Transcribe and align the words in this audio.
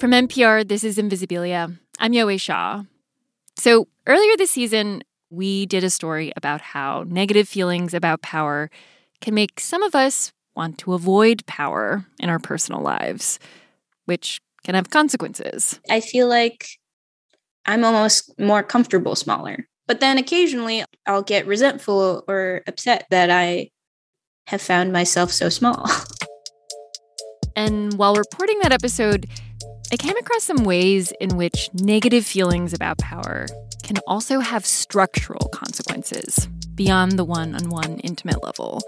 From 0.00 0.12
NPR, 0.12 0.66
this 0.66 0.82
is 0.82 0.96
Invisibilia. 0.96 1.78
I'm 1.98 2.12
Yowei 2.12 2.40
Shaw. 2.40 2.84
So, 3.56 3.86
earlier 4.06 4.36
this 4.38 4.50
season, 4.50 5.02
we 5.28 5.66
did 5.66 5.84
a 5.84 5.90
story 5.90 6.32
about 6.36 6.60
how 6.60 7.04
negative 7.06 7.48
feelings 7.48 7.92
about 7.92 8.22
power 8.22 8.70
can 9.20 9.34
make 9.34 9.60
some 9.60 9.82
of 9.82 9.94
us 9.94 10.32
want 10.56 10.78
to 10.78 10.94
avoid 10.94 11.46
power 11.46 12.06
in 12.18 12.30
our 12.30 12.38
personal 12.38 12.80
lives, 12.80 13.38
which 14.06 14.40
can 14.64 14.74
have 14.74 14.90
consequences. 14.90 15.78
I 15.90 16.00
feel 16.00 16.28
like 16.28 16.66
I'm 17.66 17.84
almost 17.84 18.32
more 18.38 18.62
comfortable 18.62 19.14
smaller. 19.14 19.66
But 19.90 19.98
then 19.98 20.18
occasionally 20.18 20.84
I'll 21.04 21.24
get 21.24 21.48
resentful 21.48 22.22
or 22.28 22.62
upset 22.68 23.08
that 23.10 23.28
I 23.28 23.70
have 24.46 24.62
found 24.62 24.92
myself 24.92 25.32
so 25.32 25.48
small. 25.48 25.90
And 27.56 27.94
while 27.94 28.14
reporting 28.14 28.60
that 28.60 28.72
episode, 28.72 29.26
I 29.92 29.96
came 29.96 30.16
across 30.16 30.44
some 30.44 30.62
ways 30.62 31.12
in 31.20 31.36
which 31.36 31.68
negative 31.74 32.24
feelings 32.24 32.72
about 32.72 32.98
power 32.98 33.46
can 33.82 33.96
also 34.06 34.38
have 34.38 34.64
structural 34.64 35.48
consequences 35.48 36.46
beyond 36.76 37.18
the 37.18 37.24
one 37.24 37.56
on 37.56 37.68
one 37.68 37.98
intimate 37.98 38.42
level. 38.44 38.80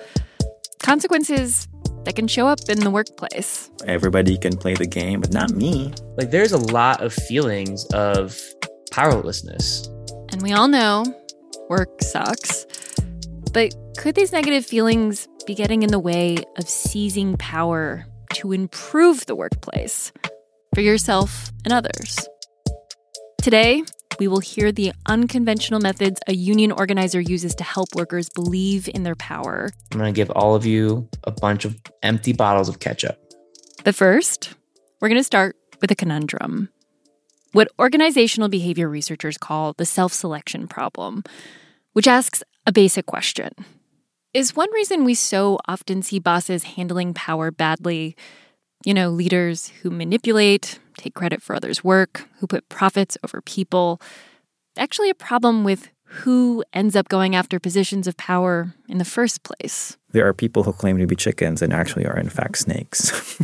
Consequences 0.79 1.67
that 2.05 2.15
can 2.15 2.29
show 2.29 2.47
up 2.47 2.61
in 2.69 2.79
the 2.79 2.91
workplace. 2.91 3.69
Everybody 3.85 4.39
can 4.39 4.57
play 4.57 4.75
the 4.75 4.87
game, 4.87 5.21
but 5.21 5.33
not 5.33 5.51
me. 5.51 5.93
Like, 6.17 6.31
there's 6.31 6.53
a 6.53 6.59
lot 6.73 7.03
of 7.03 7.13
feelings 7.13 7.85
of 7.87 8.41
powerlessness. 8.93 9.89
And 10.33 10.43
we 10.43 10.53
all 10.53 10.69
know 10.69 11.05
work 11.69 12.03
sucks. 12.03 12.67
But 13.53 13.75
could 13.99 14.15
these 14.15 14.33
negative 14.33 14.65
feelings 14.65 15.29
be 15.47 15.55
getting 15.55 15.83
in 15.83 15.91
the 15.91 15.99
way 15.99 16.39
of 16.59 16.69
seizing 16.69 17.37
power 17.37 18.07
to 18.35 18.53
improve 18.53 19.27
the 19.27 19.37
workplace? 19.37 20.13
for 20.75 20.81
yourself 20.81 21.53
and 21.65 21.73
others. 21.73 22.29
Today, 23.43 23.83
we 24.19 24.29
will 24.29 24.41
hear 24.41 24.73
the 24.73 24.93
unconventional 25.07 25.81
methods 25.81 26.21
a 26.27 26.35
union 26.35 26.73
organizer 26.73 27.21
uses 27.21 27.55
to 27.57 27.65
help 27.65 27.89
workers 27.95 28.29
believe 28.31 28.89
in 28.95 29.03
their 29.03 29.17
power. 29.17 29.71
I'm 29.91 29.99
going 29.99 30.13
to 30.13 30.17
give 30.17 30.31
all 30.31 30.55
of 30.55 30.65
you 30.65 31.09
a 31.25 31.31
bunch 31.31 31.65
of 31.65 31.79
empty 32.03 32.33
bottles 32.33 32.69
of 32.69 32.79
ketchup. 32.79 33.19
But 33.85 33.95
first, 33.95 34.55
we're 35.01 35.09
going 35.09 35.21
to 35.21 35.25
start 35.25 35.57
with 35.81 35.91
a 35.91 35.97
conundrum. 35.97 36.69
What 37.53 37.69
organizational 37.79 38.49
behavior 38.49 38.89
researchers 38.89 39.39
call 39.39 39.75
the 39.75 39.87
self 39.87 40.13
selection 40.13 40.67
problem, 40.67 41.23
which 41.93 42.09
asks 42.09 42.43
a 42.67 42.73
basic 42.73 43.07
question 43.07 43.51
Is 44.35 44.57
one 44.57 44.73
reason 44.73 45.05
we 45.05 45.15
so 45.15 45.59
often 45.69 46.03
see 46.03 46.19
bosses 46.19 46.65
handling 46.65 47.15
power 47.15 47.51
badly 47.51 48.17
you 48.85 48.95
know, 48.95 49.11
leaders 49.11 49.69
who 49.83 49.91
manipulate, 49.91 50.79
take 50.97 51.15
credit 51.15 51.43
for 51.43 51.55
others' 51.55 51.85
work, 51.85 52.29
who 52.39 52.47
put 52.47 52.69
profits 52.69 53.17
over 53.25 53.41
people. 53.41 54.01
Actually, 54.77 55.11
a 55.11 55.15
problem 55.15 55.65
with 55.65 55.89
who 56.13 56.63
ends 56.75 56.95
up 56.95 57.09
going 57.09 57.35
after 57.35 57.59
positions 57.59 58.07
of 58.07 58.17
power 58.19 58.75
in 58.87 58.99
the 58.99 59.05
first 59.05 59.43
place. 59.45 59.97
There 60.11 60.29
are 60.29 60.35
people 60.35 60.63
who 60.63 60.73
claim 60.73 60.99
to 60.99 61.07
be 61.07 61.17
chickens 61.17 61.63
and 61.63 61.73
actually 61.73 62.05
are, 62.05 62.19
in 62.19 62.29
fact, 62.29 62.59
snakes. 62.59 63.41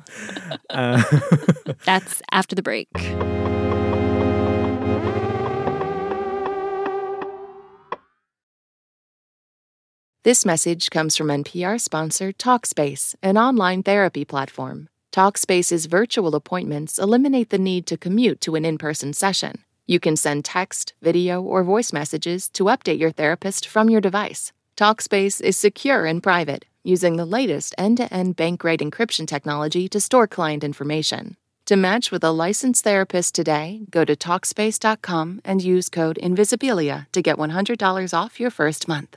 uh. 0.70 1.02
That's 1.84 2.22
after 2.32 2.56
the 2.56 2.62
break. 2.62 2.88
This 10.24 10.46
message 10.46 10.90
comes 10.90 11.16
from 11.16 11.28
NPR 11.28 11.78
sponsor 11.80 12.32
Talkspace, 12.32 13.14
an 13.22 13.36
online 13.36 13.82
therapy 13.82 14.24
platform. 14.24 14.88
Talkspace's 15.12 15.86
virtual 15.86 16.34
appointments 16.34 16.98
eliminate 16.98 17.50
the 17.50 17.58
need 17.58 17.86
to 17.86 17.96
commute 17.96 18.40
to 18.40 18.54
an 18.54 18.64
in 18.64 18.78
person 18.78 19.12
session. 19.12 19.65
You 19.86 20.00
can 20.00 20.16
send 20.16 20.44
text, 20.44 20.94
video, 21.00 21.40
or 21.40 21.62
voice 21.62 21.92
messages 21.92 22.48
to 22.50 22.64
update 22.64 22.98
your 22.98 23.12
therapist 23.12 23.68
from 23.68 23.88
your 23.88 24.00
device. 24.00 24.52
Talkspace 24.76 25.40
is 25.40 25.56
secure 25.56 26.06
and 26.06 26.22
private, 26.22 26.64
using 26.82 27.16
the 27.16 27.24
latest 27.24 27.74
end 27.78 27.98
to 27.98 28.12
end 28.12 28.34
bank 28.34 28.60
grade 28.60 28.80
encryption 28.80 29.26
technology 29.26 29.88
to 29.88 30.00
store 30.00 30.26
client 30.26 30.64
information. 30.64 31.36
To 31.66 31.76
match 31.76 32.10
with 32.10 32.22
a 32.22 32.30
licensed 32.30 32.84
therapist 32.84 33.34
today, 33.34 33.82
go 33.90 34.04
to 34.04 34.14
Talkspace.com 34.16 35.40
and 35.44 35.62
use 35.62 35.88
code 35.88 36.18
Invisibilia 36.22 37.06
to 37.12 37.22
get 37.22 37.36
$100 37.36 38.14
off 38.14 38.40
your 38.40 38.50
first 38.50 38.88
month. 38.88 39.16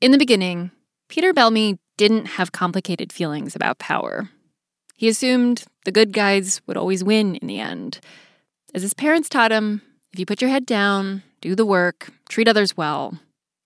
In 0.00 0.10
the 0.10 0.18
beginning, 0.18 0.70
Peter 1.08 1.34
Belmi 1.34 1.78
didn't 1.98 2.26
have 2.26 2.52
complicated 2.52 3.12
feelings 3.12 3.54
about 3.54 3.78
power. 3.78 4.30
He 4.96 5.08
assumed 5.08 5.64
the 5.84 5.92
good 5.92 6.12
guys 6.12 6.60
would 6.66 6.76
always 6.76 7.04
win 7.04 7.36
in 7.36 7.46
the 7.46 7.60
end. 7.60 8.00
As 8.74 8.82
his 8.82 8.94
parents 8.94 9.28
taught 9.28 9.50
him, 9.50 9.82
if 10.12 10.18
you 10.18 10.26
put 10.26 10.40
your 10.40 10.50
head 10.50 10.64
down, 10.64 11.22
do 11.40 11.54
the 11.54 11.66
work, 11.66 12.12
treat 12.28 12.48
others 12.48 12.76
well, 12.76 13.18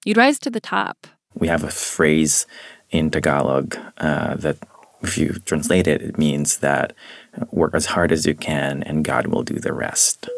you'd 0.04 0.16
rise 0.16 0.38
to 0.40 0.50
the 0.50 0.60
top. 0.60 1.06
We 1.34 1.48
have 1.48 1.64
a 1.64 1.70
phrase 1.70 2.46
in 2.90 3.10
Tagalog 3.10 3.76
uh, 3.98 4.36
that, 4.36 4.58
if 5.02 5.18
you 5.18 5.34
translate 5.44 5.86
it, 5.86 6.00
it 6.00 6.16
means 6.16 6.58
that 6.58 6.94
work 7.50 7.74
as 7.74 7.86
hard 7.86 8.12
as 8.12 8.24
you 8.24 8.34
can 8.34 8.82
and 8.84 9.04
God 9.04 9.26
will 9.26 9.42
do 9.42 9.56
the 9.56 9.74
rest. 9.74 10.28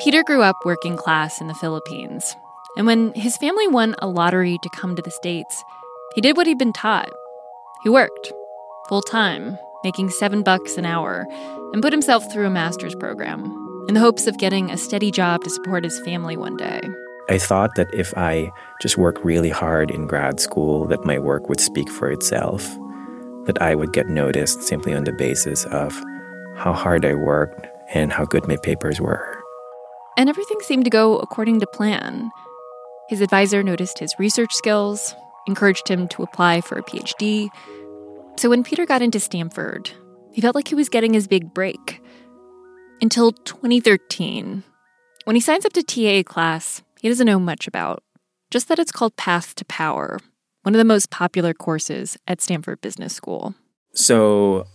Peter 0.00 0.22
grew 0.22 0.42
up 0.42 0.56
working 0.64 0.96
class 0.96 1.40
in 1.40 1.48
the 1.48 1.54
Philippines 1.54 2.34
and 2.76 2.86
when 2.86 3.12
his 3.14 3.36
family 3.36 3.68
won 3.68 3.94
a 4.00 4.08
lottery 4.08 4.58
to 4.62 4.68
come 4.70 4.96
to 4.96 5.02
the 5.02 5.10
States, 5.10 5.62
he 6.14 6.20
did 6.20 6.36
what 6.36 6.46
he'd 6.46 6.58
been 6.58 6.72
taught. 6.72 7.10
He 7.82 7.88
worked 7.88 8.32
full 8.88 9.02
time, 9.02 9.58
making 9.84 10.10
seven 10.10 10.42
bucks 10.42 10.76
an 10.76 10.86
hour, 10.86 11.26
and 11.72 11.82
put 11.82 11.92
himself 11.92 12.32
through 12.32 12.46
a 12.46 12.50
master's 12.50 12.94
program 12.94 13.42
in 13.88 13.94
the 13.94 14.00
hopes 14.00 14.26
of 14.26 14.38
getting 14.38 14.70
a 14.70 14.76
steady 14.76 15.10
job 15.10 15.44
to 15.44 15.50
support 15.50 15.84
his 15.84 16.00
family 16.00 16.36
one 16.36 16.56
day. 16.56 16.80
I 17.28 17.38
thought 17.38 17.74
that 17.76 17.92
if 17.94 18.16
I 18.16 18.50
just 18.82 18.98
worked 18.98 19.24
really 19.24 19.50
hard 19.50 19.90
in 19.90 20.06
grad 20.06 20.40
school, 20.40 20.86
that 20.88 21.04
my 21.04 21.18
work 21.18 21.48
would 21.48 21.60
speak 21.60 21.88
for 21.90 22.10
itself, 22.10 22.66
that 23.44 23.60
I 23.62 23.74
would 23.74 23.92
get 23.92 24.08
noticed 24.08 24.62
simply 24.62 24.94
on 24.94 25.04
the 25.04 25.12
basis 25.12 25.64
of 25.66 25.92
how 26.56 26.72
hard 26.72 27.04
I 27.04 27.14
worked 27.14 27.66
and 27.92 28.12
how 28.12 28.24
good 28.24 28.46
my 28.48 28.56
papers 28.56 29.00
were. 29.00 29.42
And 30.16 30.28
everything 30.28 30.58
seemed 30.60 30.84
to 30.84 30.90
go 30.90 31.18
according 31.18 31.60
to 31.60 31.66
plan. 31.66 32.30
His 33.08 33.20
advisor 33.20 33.62
noticed 33.62 33.98
his 33.98 34.14
research 34.18 34.52
skills, 34.54 35.14
encouraged 35.46 35.88
him 35.88 36.08
to 36.08 36.22
apply 36.22 36.60
for 36.60 36.78
a 36.78 36.82
PhD. 36.82 37.48
So 38.36 38.50
when 38.50 38.64
Peter 38.64 38.84
got 38.86 39.02
into 39.02 39.20
Stanford, 39.20 39.90
he 40.32 40.40
felt 40.40 40.54
like 40.54 40.68
he 40.68 40.74
was 40.74 40.88
getting 40.88 41.14
his 41.14 41.28
big 41.28 41.54
break. 41.54 42.02
Until 43.00 43.32
2013, 43.32 44.62
when 45.24 45.36
he 45.36 45.40
signs 45.40 45.64
up 45.64 45.72
to 45.74 45.82
TA 45.82 46.22
class 46.30 46.82
he 47.04 47.08
doesn't 47.10 47.26
know 47.26 47.38
much 47.38 47.68
about, 47.68 48.02
just 48.50 48.68
that 48.68 48.78
it's 48.78 48.90
called 48.90 49.14
Path 49.16 49.54
to 49.56 49.64
Power, 49.66 50.18
one 50.62 50.74
of 50.74 50.78
the 50.78 50.86
most 50.86 51.10
popular 51.10 51.52
courses 51.52 52.16
at 52.26 52.40
Stanford 52.40 52.80
Business 52.80 53.12
School. 53.14 53.54
So 53.92 54.66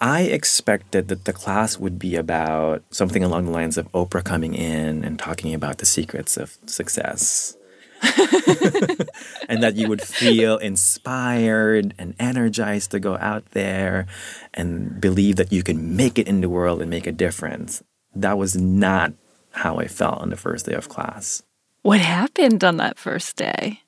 I 0.00 0.22
expected 0.22 1.06
that 1.06 1.26
the 1.26 1.32
class 1.32 1.78
would 1.78 1.96
be 1.96 2.16
about 2.16 2.82
something 2.90 3.22
along 3.22 3.44
the 3.44 3.52
lines 3.52 3.78
of 3.78 3.90
Oprah 3.92 4.24
coming 4.24 4.54
in 4.54 5.04
and 5.04 5.16
talking 5.16 5.54
about 5.54 5.78
the 5.78 5.86
secrets 5.86 6.36
of 6.36 6.58
success. 6.66 7.56
and 9.48 9.62
that 9.62 9.74
you 9.76 9.88
would 9.88 10.02
feel 10.02 10.58
inspired 10.58 11.94
and 11.98 12.14
energized 12.18 12.90
to 12.90 13.00
go 13.00 13.16
out 13.16 13.44
there 13.50 14.06
and 14.52 15.00
believe 15.00 15.36
that 15.36 15.52
you 15.52 15.62
can 15.62 15.96
make 15.96 16.18
it 16.18 16.28
in 16.28 16.40
the 16.40 16.48
world 16.48 16.80
and 16.80 16.90
make 16.90 17.06
a 17.06 17.12
difference. 17.12 17.82
That 18.14 18.38
was 18.38 18.56
not 18.56 19.12
how 19.52 19.76
I 19.76 19.86
felt 19.86 20.20
on 20.20 20.30
the 20.30 20.36
first 20.36 20.66
day 20.66 20.74
of 20.74 20.88
class. 20.88 21.42
What 21.82 22.00
happened 22.00 22.64
on 22.64 22.76
that 22.78 22.98
first 22.98 23.36
day? 23.36 23.80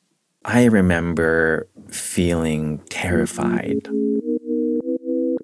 I 0.44 0.64
remember 0.64 1.66
feeling 1.88 2.78
terrified. 2.88 3.88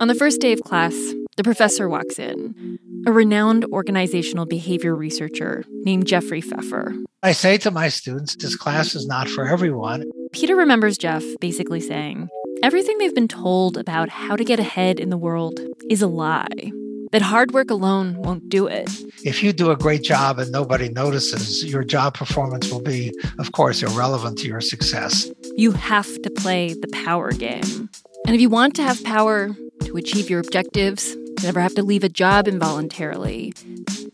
On 0.00 0.08
the 0.08 0.14
first 0.14 0.40
day 0.40 0.52
of 0.52 0.62
class, 0.62 0.94
the 1.36 1.42
professor 1.42 1.88
walks 1.88 2.18
in, 2.18 2.78
a 3.06 3.12
renowned 3.12 3.64
organizational 3.66 4.46
behavior 4.46 4.94
researcher 4.94 5.64
named 5.68 6.06
Jeffrey 6.06 6.40
Pfeffer. 6.40 6.94
I 7.24 7.30
say 7.30 7.56
to 7.58 7.70
my 7.70 7.88
students, 7.88 8.34
this 8.34 8.56
class 8.56 8.96
is 8.96 9.06
not 9.06 9.28
for 9.28 9.46
everyone. 9.46 10.10
Peter 10.32 10.56
remembers 10.56 10.98
Jeff 10.98 11.22
basically 11.38 11.80
saying, 11.80 12.28
everything 12.64 12.98
they've 12.98 13.14
been 13.14 13.28
told 13.28 13.78
about 13.78 14.08
how 14.08 14.34
to 14.34 14.42
get 14.42 14.58
ahead 14.58 14.98
in 14.98 15.08
the 15.08 15.16
world 15.16 15.60
is 15.88 16.02
a 16.02 16.08
lie. 16.08 16.72
That 17.12 17.22
hard 17.22 17.52
work 17.52 17.70
alone 17.70 18.16
won't 18.16 18.48
do 18.48 18.66
it. 18.66 18.90
If 19.24 19.40
you 19.40 19.52
do 19.52 19.70
a 19.70 19.76
great 19.76 20.02
job 20.02 20.40
and 20.40 20.50
nobody 20.50 20.88
notices, 20.88 21.64
your 21.64 21.84
job 21.84 22.14
performance 22.14 22.72
will 22.72 22.82
be, 22.82 23.12
of 23.38 23.52
course, 23.52 23.84
irrelevant 23.84 24.38
to 24.38 24.48
your 24.48 24.60
success. 24.60 25.30
You 25.54 25.70
have 25.70 26.20
to 26.22 26.30
play 26.30 26.74
the 26.74 26.88
power 27.04 27.30
game. 27.30 27.88
And 28.26 28.34
if 28.34 28.40
you 28.40 28.48
want 28.48 28.74
to 28.76 28.82
have 28.82 29.04
power, 29.04 29.50
to 29.84 29.96
achieve 29.96 30.28
your 30.28 30.40
objectives, 30.40 31.12
to 31.12 31.44
never 31.44 31.60
have 31.60 31.74
to 31.76 31.82
leave 31.84 32.02
a 32.02 32.08
job 32.08 32.48
involuntarily. 32.48 33.52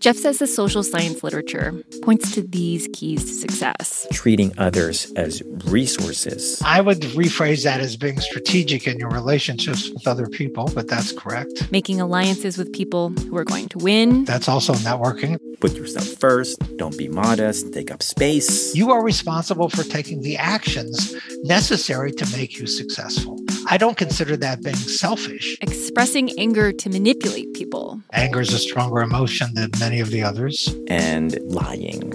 Jeff 0.08 0.16
says 0.16 0.38
the 0.38 0.46
social 0.46 0.82
science 0.82 1.22
literature 1.22 1.84
points 2.00 2.32
to 2.32 2.40
these 2.40 2.88
keys 2.94 3.26
to 3.26 3.30
success 3.30 4.06
treating 4.10 4.52
others 4.56 5.12
as 5.16 5.42
resources. 5.66 6.62
I 6.64 6.80
would 6.80 7.00
rephrase 7.12 7.62
that 7.64 7.80
as 7.80 7.94
being 7.94 8.18
strategic 8.18 8.86
in 8.86 8.98
your 8.98 9.10
relationships 9.10 9.90
with 9.90 10.06
other 10.08 10.26
people, 10.26 10.70
but 10.74 10.88
that's 10.88 11.12
correct. 11.12 11.70
making 11.70 12.00
alliances 12.00 12.56
with 12.56 12.72
people 12.72 13.10
who 13.10 13.36
are 13.36 13.44
going 13.44 13.68
to 13.68 13.78
win, 13.78 14.24
That's 14.24 14.48
also 14.48 14.72
networking. 14.74 15.38
Put 15.60 15.74
yourself 15.74 16.06
first, 16.06 16.58
don't 16.78 16.96
be 16.96 17.08
modest, 17.08 17.72
take 17.74 17.90
up 17.90 18.02
space. 18.02 18.74
You 18.74 18.90
are 18.92 19.04
responsible 19.04 19.68
for 19.68 19.82
taking 19.82 20.22
the 20.22 20.38
actions 20.38 21.14
necessary 21.42 22.12
to 22.12 22.36
make 22.36 22.58
you 22.58 22.66
successful. 22.66 23.38
I 23.66 23.76
don't 23.78 23.96
consider 23.96 24.36
that 24.38 24.62
being 24.62 24.76
selfish. 24.76 25.56
expressing 25.60 26.30
anger 26.38 26.72
to 26.72 26.88
manipulate 26.90 27.52
people, 27.54 28.00
Anger 28.12 28.40
is 28.40 28.52
a 28.52 28.58
stronger 28.58 29.00
emotion 29.02 29.48
than 29.54 29.70
many 29.78 30.00
of 30.00 30.10
the 30.10 30.22
others. 30.22 30.74
and 30.88 31.38
lying. 31.44 32.12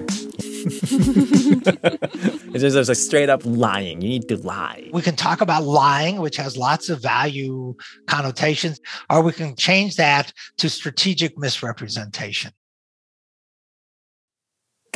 it's 0.66 2.62
just 2.62 2.76
it's 2.78 2.88
like 2.88 2.98
straight 2.98 3.30
up 3.30 3.42
lying. 3.46 4.02
You 4.02 4.10
need 4.10 4.30
to 4.30 4.38
lie. 4.38 4.90
We 4.94 5.02
can 5.02 5.16
talk 5.16 5.42
about 5.42 5.64
lying, 5.64 6.22
which 6.22 6.38
has 6.38 6.56
lots 6.56 6.90
of 6.90 7.02
value 7.02 7.76
connotations, 8.08 8.80
or 9.10 9.22
we 9.22 9.34
can 9.34 9.56
change 9.58 9.98
that 9.98 10.32
to 10.58 10.70
strategic 10.70 11.38
misrepresentation. 11.38 12.52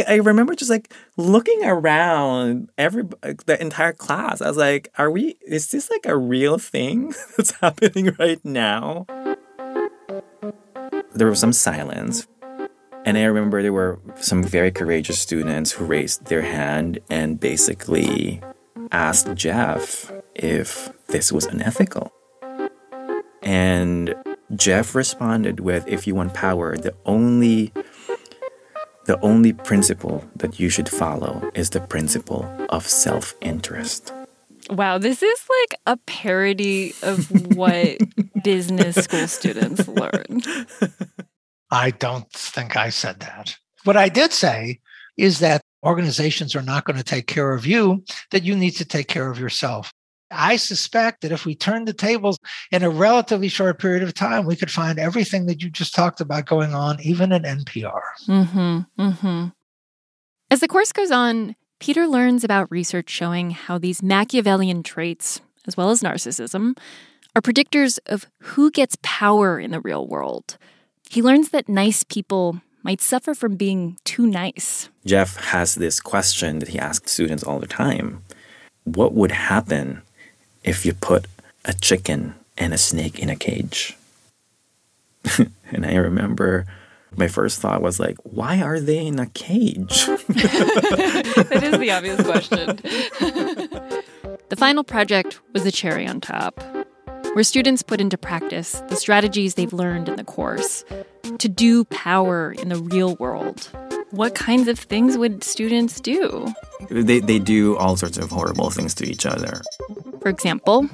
I 0.07 0.15
remember 0.15 0.55
just 0.55 0.69
like 0.69 0.93
looking 1.15 1.63
around 1.63 2.69
every 2.77 3.03
the 3.45 3.57
entire 3.59 3.93
class. 3.93 4.41
I 4.41 4.47
was 4.47 4.57
like, 4.57 4.91
"Are 4.97 5.09
we? 5.09 5.37
Is 5.45 5.69
this 5.69 5.89
like 5.89 6.05
a 6.05 6.17
real 6.17 6.57
thing 6.57 7.13
that's 7.37 7.51
happening 7.51 8.15
right 8.19 8.43
now?" 8.43 9.05
There 11.13 11.27
was 11.27 11.39
some 11.39 11.53
silence, 11.53 12.27
and 13.05 13.17
I 13.17 13.23
remember 13.23 13.61
there 13.61 13.73
were 13.73 13.99
some 14.15 14.43
very 14.43 14.71
courageous 14.71 15.19
students 15.19 15.71
who 15.71 15.85
raised 15.85 16.25
their 16.25 16.43
hand 16.43 16.99
and 17.09 17.39
basically 17.39 18.41
asked 18.91 19.33
Jeff 19.35 20.11
if 20.35 20.91
this 21.07 21.31
was 21.31 21.45
unethical. 21.45 22.11
And 23.41 24.13
Jeff 24.55 24.93
responded 24.93 25.59
with, 25.59 25.87
"If 25.87 26.05
you 26.05 26.15
want 26.15 26.33
power, 26.33 26.77
the 26.77 26.93
only." 27.05 27.73
The 29.07 29.17
only 29.21 29.53
principle 29.53 30.21
that 30.35 30.59
you 30.59 30.67
should 30.67 30.89
follow 30.89 31.49
is 31.55 31.69
the 31.69 31.79
principle 31.79 32.45
of 32.67 32.85
self 32.85 33.33
interest. 33.39 34.13
Wow, 34.69 34.97
this 34.97 35.23
is 35.23 35.47
like 35.61 35.79
a 35.85 35.95
parody 36.05 36.93
of 37.01 37.55
what 37.55 37.99
business 38.43 38.97
school 38.97 39.29
students 39.29 39.87
learn. 39.87 40.41
I 41.71 41.91
don't 41.91 42.29
think 42.33 42.75
I 42.75 42.89
said 42.89 43.21
that. 43.21 43.55
What 43.85 43.95
I 43.95 44.09
did 44.09 44.33
say 44.33 44.81
is 45.15 45.39
that 45.39 45.61
organizations 45.85 46.53
are 46.53 46.61
not 46.61 46.83
going 46.83 46.97
to 46.97 47.03
take 47.03 47.27
care 47.27 47.53
of 47.53 47.65
you, 47.65 48.03
that 48.31 48.43
you 48.43 48.57
need 48.57 48.71
to 48.71 48.85
take 48.85 49.07
care 49.07 49.31
of 49.31 49.39
yourself. 49.39 49.93
I 50.31 50.57
suspect 50.57 51.21
that 51.21 51.31
if 51.31 51.45
we 51.45 51.55
turn 51.55 51.85
the 51.85 51.93
tables 51.93 52.37
in 52.71 52.83
a 52.83 52.89
relatively 52.89 53.47
short 53.47 53.79
period 53.79 54.03
of 54.03 54.13
time, 54.13 54.45
we 54.45 54.55
could 54.55 54.71
find 54.71 54.99
everything 54.99 55.45
that 55.45 55.61
you 55.61 55.69
just 55.69 55.95
talked 55.95 56.21
about 56.21 56.45
going 56.45 56.73
on, 56.73 56.99
even 57.01 57.31
in 57.31 57.43
NPR. 57.43 58.01
Mm-hmm. 58.27 58.79
Mm-hmm. 58.99 59.47
As 60.49 60.59
the 60.59 60.67
course 60.67 60.91
goes 60.91 61.11
on, 61.11 61.55
Peter 61.79 62.07
learns 62.07 62.43
about 62.43 62.71
research 62.71 63.09
showing 63.09 63.51
how 63.51 63.77
these 63.77 64.01
Machiavellian 64.01 64.83
traits, 64.83 65.41
as 65.67 65.77
well 65.77 65.89
as 65.89 66.01
narcissism, 66.01 66.77
are 67.35 67.41
predictors 67.41 67.99
of 68.07 68.25
who 68.41 68.71
gets 68.71 68.97
power 69.03 69.59
in 69.59 69.71
the 69.71 69.79
real 69.79 70.07
world. 70.07 70.57
He 71.09 71.21
learns 71.21 71.49
that 71.49 71.69
nice 71.69 72.03
people 72.03 72.61
might 72.83 73.01
suffer 73.01 73.35
from 73.35 73.55
being 73.55 73.97
too 74.05 74.25
nice. 74.25 74.89
Jeff 75.05 75.37
has 75.37 75.75
this 75.75 75.99
question 75.99 76.59
that 76.59 76.69
he 76.69 76.79
asks 76.79 77.11
students 77.11 77.43
all 77.43 77.59
the 77.59 77.67
time 77.67 78.23
What 78.85 79.13
would 79.13 79.31
happen 79.31 80.01
if 80.67 80.85
you 80.85 80.93
put 80.93 81.25
a 81.65 81.73
chicken 81.73 82.35
and 82.57 82.73
a 82.73 82.77
snake 82.77 83.19
in 83.19 83.29
a 83.29 83.35
cage? 83.35 83.97
and 85.71 85.85
I 85.85 85.95
remember 85.95 86.65
my 87.15 87.27
first 87.27 87.59
thought 87.59 87.81
was 87.81 87.99
like, 87.99 88.17
why 88.23 88.61
are 88.61 88.79
they 88.79 89.05
in 89.05 89.17
a 89.19 89.27
cage? 89.27 90.05
that 90.27 91.61
is 91.63 91.79
the 91.79 91.91
obvious 91.91 92.21
question. 92.21 92.75
the 94.49 94.55
final 94.55 94.83
project 94.83 95.39
was 95.53 95.63
the 95.63 95.71
cherry 95.71 96.05
on 96.05 96.21
top, 96.21 96.61
where 97.33 97.43
students 97.43 97.81
put 97.81 98.01
into 98.01 98.17
practice 98.17 98.83
the 98.89 98.95
strategies 98.95 99.55
they've 99.55 99.73
learned 99.73 100.09
in 100.09 100.15
the 100.15 100.23
course 100.23 100.83
to 101.39 101.49
do 101.49 101.85
power 101.85 102.51
in 102.51 102.69
the 102.69 102.77
real 102.77 103.15
world. 103.15 103.69
What 104.11 104.35
kinds 104.35 104.67
of 104.67 104.79
things 104.79 105.17
would 105.17 105.43
students 105.43 105.99
do? 105.99 106.47
they, 106.89 107.19
they 107.19 107.39
do 107.39 107.75
all 107.77 107.97
sorts 107.97 108.17
of 108.17 108.29
horrible 108.29 108.69
things 108.69 108.93
to 108.95 109.05
each 109.05 109.25
other. 109.25 109.61
For 110.21 110.29
example, 110.29 110.89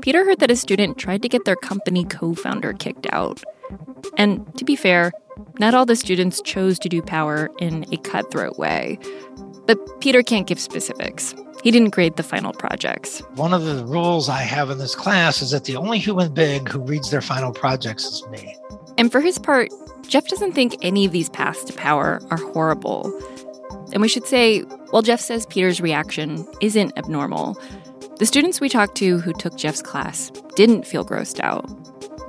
Peter 0.00 0.24
heard 0.24 0.40
that 0.40 0.50
a 0.50 0.56
student 0.56 0.98
tried 0.98 1.22
to 1.22 1.28
get 1.28 1.44
their 1.44 1.56
company 1.56 2.04
co 2.04 2.34
founder 2.34 2.72
kicked 2.72 3.06
out. 3.12 3.42
And 4.16 4.56
to 4.56 4.64
be 4.64 4.76
fair, 4.76 5.12
not 5.58 5.74
all 5.74 5.86
the 5.86 5.96
students 5.96 6.40
chose 6.42 6.78
to 6.80 6.88
do 6.88 7.02
power 7.02 7.50
in 7.58 7.84
a 7.92 7.96
cutthroat 7.98 8.58
way. 8.58 8.98
But 9.66 9.78
Peter 10.00 10.22
can't 10.22 10.46
give 10.46 10.60
specifics. 10.60 11.34
He 11.62 11.70
didn't 11.70 11.90
grade 11.90 12.16
the 12.16 12.22
final 12.22 12.52
projects. 12.52 13.20
One 13.36 13.54
of 13.54 13.64
the 13.64 13.84
rules 13.86 14.28
I 14.28 14.40
have 14.40 14.70
in 14.70 14.78
this 14.78 14.94
class 14.94 15.40
is 15.40 15.50
that 15.52 15.64
the 15.64 15.76
only 15.76 15.98
human 15.98 16.32
being 16.34 16.66
who 16.66 16.80
reads 16.80 17.10
their 17.10 17.22
final 17.22 17.52
projects 17.52 18.04
is 18.04 18.26
me. 18.28 18.56
And 18.98 19.10
for 19.10 19.20
his 19.20 19.38
part, 19.38 19.70
Jeff 20.08 20.28
doesn't 20.28 20.52
think 20.52 20.76
any 20.82 21.04
of 21.04 21.12
these 21.12 21.28
paths 21.28 21.64
to 21.64 21.72
power 21.72 22.20
are 22.30 22.38
horrible. 22.38 23.12
And 23.92 24.00
we 24.00 24.08
should 24.08 24.26
say, 24.26 24.60
while 24.90 25.02
Jeff 25.02 25.20
says 25.20 25.46
Peter's 25.46 25.80
reaction 25.80 26.46
isn't 26.60 26.96
abnormal, 26.96 27.60
the 28.18 28.26
students 28.26 28.60
we 28.60 28.68
talked 28.68 28.96
to 28.98 29.18
who 29.18 29.32
took 29.32 29.56
Jeff's 29.56 29.82
class 29.82 30.30
didn't 30.54 30.86
feel 30.86 31.04
grossed 31.04 31.40
out. 31.40 31.68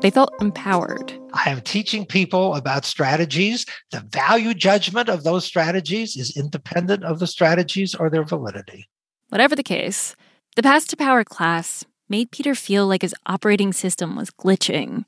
They 0.01 0.10
felt 0.10 0.33
empowered. 0.42 1.13
I 1.33 1.50
am 1.50 1.62
teaching 1.62 2.06
people 2.06 2.56
about 2.56 2.86
strategies. 2.86 3.66
The 3.92 4.06
value 4.12 4.54
judgment 4.54 5.10
of 5.10 5.24
those 5.24 5.45
strategies 5.45 6.16
is 6.16 6.36
independent 6.36 7.04
of 7.04 7.19
the 7.19 7.28
strategies 7.28 7.95
or 7.95 8.10
their 8.10 8.24
validity. 8.24 8.89
Whatever 9.30 9.56
the 9.56 9.63
case, 9.63 10.16
the 10.56 10.63
Path 10.63 10.88
to 10.89 10.98
Power 10.98 11.24
class 11.24 11.86
made 12.07 12.31
Peter 12.31 12.56
feel 12.56 12.88
like 12.88 13.01
his 13.01 13.16
operating 13.25 13.74
system 13.74 14.16
was 14.16 14.30
glitching. 14.30 15.06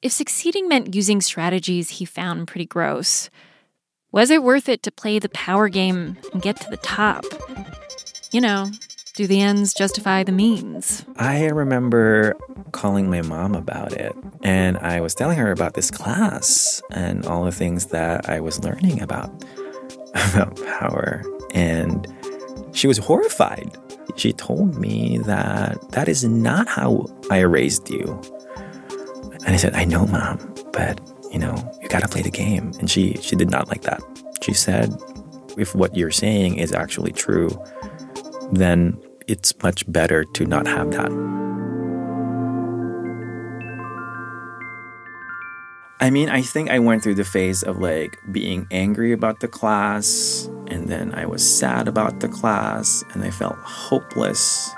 If 0.00 0.12
succeeding 0.12 0.68
meant 0.68 0.94
using 0.94 1.20
strategies 1.20 1.90
he 1.90 2.04
found 2.04 2.46
pretty 2.46 2.66
gross, 2.66 3.30
was 4.12 4.30
it 4.30 4.44
worth 4.44 4.68
it 4.68 4.84
to 4.84 4.92
play 4.92 5.18
the 5.18 5.28
power 5.30 5.68
game 5.68 6.16
and 6.32 6.40
get 6.40 6.60
to 6.60 6.70
the 6.70 6.76
top? 6.76 7.24
You 8.30 8.40
know, 8.40 8.70
do 9.16 9.26
the 9.26 9.40
ends 9.40 9.74
justify 9.74 10.22
the 10.22 10.30
means? 10.30 11.04
I 11.16 11.46
remember 11.46 12.36
calling 12.70 13.10
my 13.10 13.22
mom 13.22 13.56
about 13.56 13.92
it, 13.92 14.14
and 14.44 14.78
I 14.78 15.00
was 15.00 15.16
telling 15.16 15.36
her 15.36 15.50
about 15.50 15.74
this 15.74 15.90
class 15.90 16.80
and 16.92 17.26
all 17.26 17.44
the 17.44 17.50
things 17.50 17.86
that 17.86 18.28
I 18.28 18.38
was 18.38 18.62
learning 18.62 19.02
about 19.02 19.30
about 20.32 20.56
power, 20.78 21.24
and 21.52 22.06
she 22.72 22.86
was 22.86 22.98
horrified. 22.98 23.76
She 24.14 24.32
told 24.32 24.76
me 24.76 25.18
that 25.24 25.90
that 25.90 26.08
is 26.08 26.22
not 26.22 26.68
how 26.68 27.06
I 27.32 27.40
raised 27.40 27.90
you. 27.90 28.20
And 29.46 29.54
I 29.54 29.56
said, 29.56 29.74
"I 29.74 29.84
know, 29.84 30.06
mom, 30.06 30.38
but 30.72 31.00
you 31.32 31.38
know, 31.38 31.54
you 31.80 31.88
got 31.88 32.02
to 32.02 32.08
play 32.08 32.22
the 32.22 32.30
game." 32.30 32.72
And 32.78 32.90
she 32.90 33.14
she 33.20 33.36
did 33.36 33.50
not 33.50 33.68
like 33.68 33.82
that. 33.82 34.00
She 34.42 34.52
said, 34.52 34.96
"If 35.56 35.74
what 35.74 35.96
you're 35.96 36.10
saying 36.10 36.56
is 36.56 36.72
actually 36.72 37.12
true, 37.12 37.50
then 38.52 38.98
it's 39.26 39.54
much 39.62 39.90
better 39.90 40.24
to 40.24 40.44
not 40.44 40.66
have 40.66 40.90
that." 40.92 41.12
I 46.00 46.10
mean, 46.10 46.28
I 46.28 46.42
think 46.42 46.70
I 46.70 46.78
went 46.78 47.02
through 47.02 47.16
the 47.16 47.24
phase 47.24 47.64
of 47.64 47.78
like 47.78 48.16
being 48.30 48.68
angry 48.70 49.12
about 49.12 49.40
the 49.40 49.48
class, 49.48 50.48
and 50.68 50.88
then 50.88 51.12
I 51.12 51.26
was 51.26 51.42
sad 51.42 51.88
about 51.88 52.20
the 52.20 52.28
class, 52.28 53.02
and 53.12 53.24
I 53.24 53.30
felt 53.30 53.56
hopeless 53.58 54.70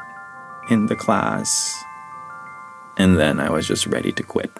in 0.70 0.86
the 0.86 0.96
class, 0.96 1.76
and 2.96 3.18
then 3.18 3.40
I 3.40 3.50
was 3.50 3.66
just 3.66 3.86
ready 3.86 4.12
to 4.12 4.22
quit. 4.22 4.50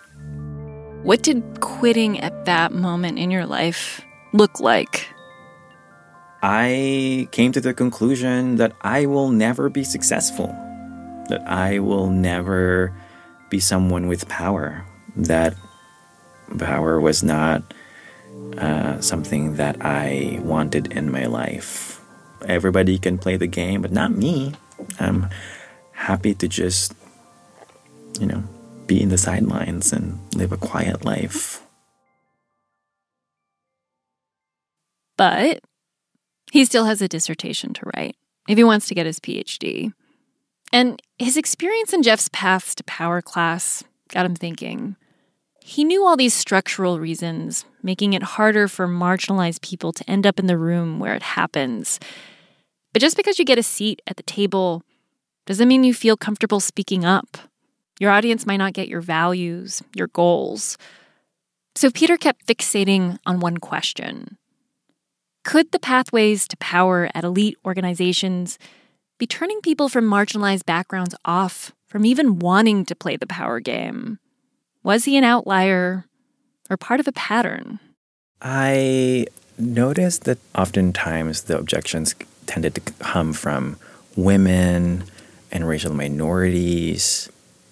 What 1.03 1.23
did 1.23 1.61
quitting 1.61 2.21
at 2.21 2.45
that 2.45 2.73
moment 2.73 3.19
in 3.19 3.31
your 3.31 3.47
life 3.47 4.01
look 4.33 4.61
like? 4.61 5.09
I 6.43 7.29
came 7.33 7.53
to 7.53 7.61
the 7.61 7.75
conclusion 7.75 8.57
that 8.57 8.73
I 8.81 9.07
will 9.07 9.31
never 9.31 9.69
be 9.69 9.85
successful, 9.85 10.49
that 11.29 11.43
I 11.47 11.79
will 11.81 12.09
never 12.09 12.93
be 13.51 13.61
someone 13.61 14.09
with 14.09 14.29
power, 14.29 14.85
that 15.17 15.55
power 16.59 17.01
was 17.01 17.23
not 17.23 17.63
uh, 18.59 19.01
something 19.01 19.57
that 19.57 19.77
I 19.81 20.41
wanted 20.43 20.93
in 20.93 21.11
my 21.11 21.27
life. 21.27 22.01
Everybody 22.47 22.99
can 22.99 23.19
play 23.19 23.37
the 23.37 23.47
game, 23.47 23.83
but 23.83 23.93
not 23.93 24.13
me. 24.13 24.55
I'm 24.99 25.29
happy 25.93 26.35
to 26.35 26.49
just, 26.49 26.95
you 28.19 28.27
know, 28.27 28.43
be 28.87 29.01
in 29.01 29.09
the 29.09 29.19
sidelines 29.19 29.93
and 29.93 30.19
live 30.35 30.53
a 30.53 30.57
quiet 30.57 31.05
life. 31.05 31.63
But 35.17 35.61
he 36.51 36.65
still 36.65 36.87
has 36.87 37.03
a 37.03 37.09
dissertation 37.09 37.75
to 37.75 37.91
write 37.95 38.17
if 38.49 38.57
he 38.57 38.65
wants 38.65 38.89
to 38.89 38.95
get 38.95 39.07
his 39.07 39.21
PhD. 39.21 39.93
And 40.73 41.01
his 41.19 41.37
experience 41.37 41.93
in 41.93 42.03
Jeff's 42.03 42.31
paths 42.33 42.75
to 42.77 42.85
power 42.85 43.21
class 43.21 43.85
got 44.09 44.27
him 44.27 44.35
thinking. 44.35 44.97
He 45.63 45.85
knew 45.85 46.05
all 46.05 46.17
these 46.17 46.35
structural 46.35 46.99
reasons, 46.99 47.65
making 47.83 48.15
it 48.15 48.23
harder 48.23 48.67
for 48.67 48.89
marginalized 48.89 49.61
people 49.61 49.93
to 49.93 50.11
end 50.11 50.27
up 50.27 50.39
in 50.39 50.47
the 50.47 50.59
room 50.59 50.99
where 50.99 51.15
it 51.15 51.23
happens. 51.23 52.01
But 52.93 53.03
just 53.03 53.17
because 53.17 53.39
you 53.39 53.45
get 53.45 53.59
a 53.59 53.63
seat 53.63 54.01
at 54.07 54.17
the 54.17 54.23
table 54.23 54.83
doesn't 55.47 55.69
mean 55.69 55.85
you 55.85 55.95
feel 55.95 56.17
comfortable 56.17 56.61
speaking 56.61 57.05
up. 57.05 57.37
Your 58.01 58.11
audience 58.11 58.47
might 58.47 58.57
not 58.57 58.73
get 58.73 58.89
your 58.89 59.03
values, 59.03 59.83
your 59.95 60.09
goals. 60.09 60.79
So 61.77 61.91
Peter 61.91 62.17
kept 62.17 62.47
fixating 62.47 63.19
on 63.27 63.41
one 63.41 63.59
question 63.59 64.39
Could 65.45 65.71
the 65.71 65.79
pathways 65.79 66.49
to 66.49 66.57
power 66.57 67.11
at 67.15 67.25
elite 67.25 67.59
organizations 67.65 68.59
be 69.19 69.27
turning 69.27 69.61
people 69.61 69.91
from 69.91 70.07
marginalized 70.07 70.65
backgrounds 70.65 71.15
off 71.27 71.73
from 71.87 72.07
even 72.07 72.39
wanting 72.39 72.87
to 72.87 72.97
play 72.97 73.17
the 73.17 73.27
power 73.27 73.61
game? 73.61 74.19
Was 74.83 75.05
he 75.05 75.19
an 75.19 75.25
outlier 75.25 76.07
or 76.71 76.77
part 76.79 77.01
of 77.01 77.07
a 77.07 77.13
pattern? 77.13 77.81
I 78.41 79.27
noticed 79.59 80.25
that 80.25 80.39
oftentimes 80.55 81.43
the 81.43 81.59
objections 81.59 82.15
tended 82.47 82.75
to 82.77 82.81
come 82.81 83.35
from 83.35 83.77
women 84.17 85.05
and 85.53 85.69
racial 85.69 85.93
minorities, 85.93 87.29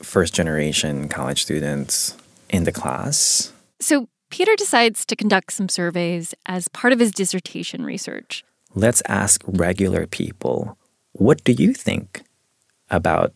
first 0.09 0.35
generation 0.35 1.09
college 1.09 1.43
students 1.43 2.17
in 2.49 2.65
the 2.65 2.73
class. 2.73 3.53
So 3.79 4.09
Peter 4.31 4.57
decides 4.57 5.05
to 5.07 5.15
conduct 5.15 5.53
some 5.53 5.69
surveys 5.69 6.35
as 6.47 6.69
part 6.69 6.93
of 6.93 6.99
his 6.99 7.13
dissertation 7.13 7.85
research. 7.85 8.45
Let's 8.75 9.03
ask 9.07 9.43
regular 9.47 10.07
people 10.07 10.77
what 11.13 11.43
do 11.45 11.53
you 11.53 11.75
think 11.75 12.23
about 12.91 13.33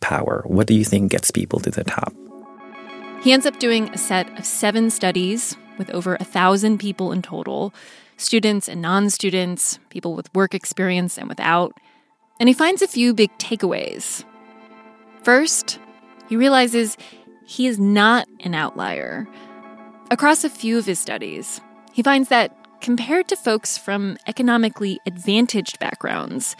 power? 0.00 0.42
What 0.46 0.66
do 0.66 0.74
you 0.74 0.84
think 0.84 1.10
gets 1.10 1.30
people 1.30 1.60
to 1.60 1.70
the 1.70 1.84
top? 1.84 2.12
He 3.22 3.32
ends 3.32 3.46
up 3.46 3.58
doing 3.58 3.88
a 3.90 3.98
set 3.98 4.38
of 4.38 4.44
seven 4.44 4.90
studies 4.90 5.56
with 5.76 5.90
over 5.90 6.16
a 6.16 6.24
thousand 6.24 6.78
people 6.78 7.12
in 7.12 7.22
total 7.22 7.74
students 8.16 8.68
and 8.68 8.82
non 8.82 9.10
students, 9.10 9.78
people 9.90 10.14
with 10.14 10.32
work 10.34 10.54
experience 10.54 11.18
and 11.18 11.28
without. 11.28 11.72
And 12.40 12.48
he 12.48 12.54
finds 12.54 12.82
a 12.82 12.88
few 12.88 13.14
big 13.14 13.30
takeaways. 13.38 14.24
First, 15.22 15.78
he 16.28 16.36
realizes 16.36 16.96
he 17.46 17.66
is 17.66 17.78
not 17.78 18.28
an 18.40 18.54
outlier. 18.54 19.26
Across 20.10 20.44
a 20.44 20.50
few 20.50 20.78
of 20.78 20.86
his 20.86 20.98
studies, 20.98 21.60
he 21.92 22.02
finds 22.02 22.28
that 22.28 22.54
compared 22.80 23.28
to 23.28 23.36
folks 23.36 23.76
from 23.76 24.16
economically 24.26 25.00
advantaged 25.06 25.78
backgrounds, 25.78 26.56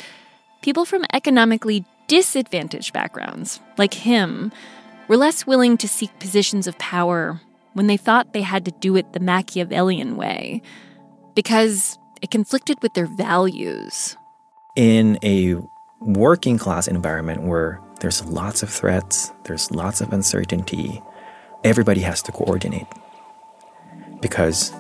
people 0.62 0.84
from 0.84 1.04
economically 1.12 1.84
disadvantaged 2.08 2.92
backgrounds, 2.92 3.60
like 3.76 3.94
him, 3.94 4.50
were 5.06 5.16
less 5.16 5.46
willing 5.46 5.76
to 5.76 5.88
seek 5.88 6.18
positions 6.18 6.66
of 6.66 6.78
power 6.78 7.40
when 7.74 7.86
they 7.86 7.96
thought 7.96 8.32
they 8.32 8.42
had 8.42 8.64
to 8.64 8.70
do 8.70 8.96
it 8.96 9.12
the 9.12 9.20
Machiavellian 9.20 10.16
way, 10.16 10.62
because 11.34 11.98
it 12.20 12.30
conflicted 12.30 12.76
with 12.82 12.94
their 12.94 13.06
values. 13.06 14.16
In 14.74 15.18
a 15.22 15.56
working 16.00 16.58
class 16.58 16.88
environment 16.88 17.42
where 17.42 17.80
there's 18.00 18.24
lots 18.26 18.62
of 18.62 18.70
threats, 18.70 19.32
there's 19.44 19.70
lots 19.70 20.00
of 20.00 20.12
uncertainty, 20.12 21.02
everybody 21.64 22.00
has 22.00 22.22
to 22.22 22.32
coordinate. 22.32 22.86
Because 24.20 24.72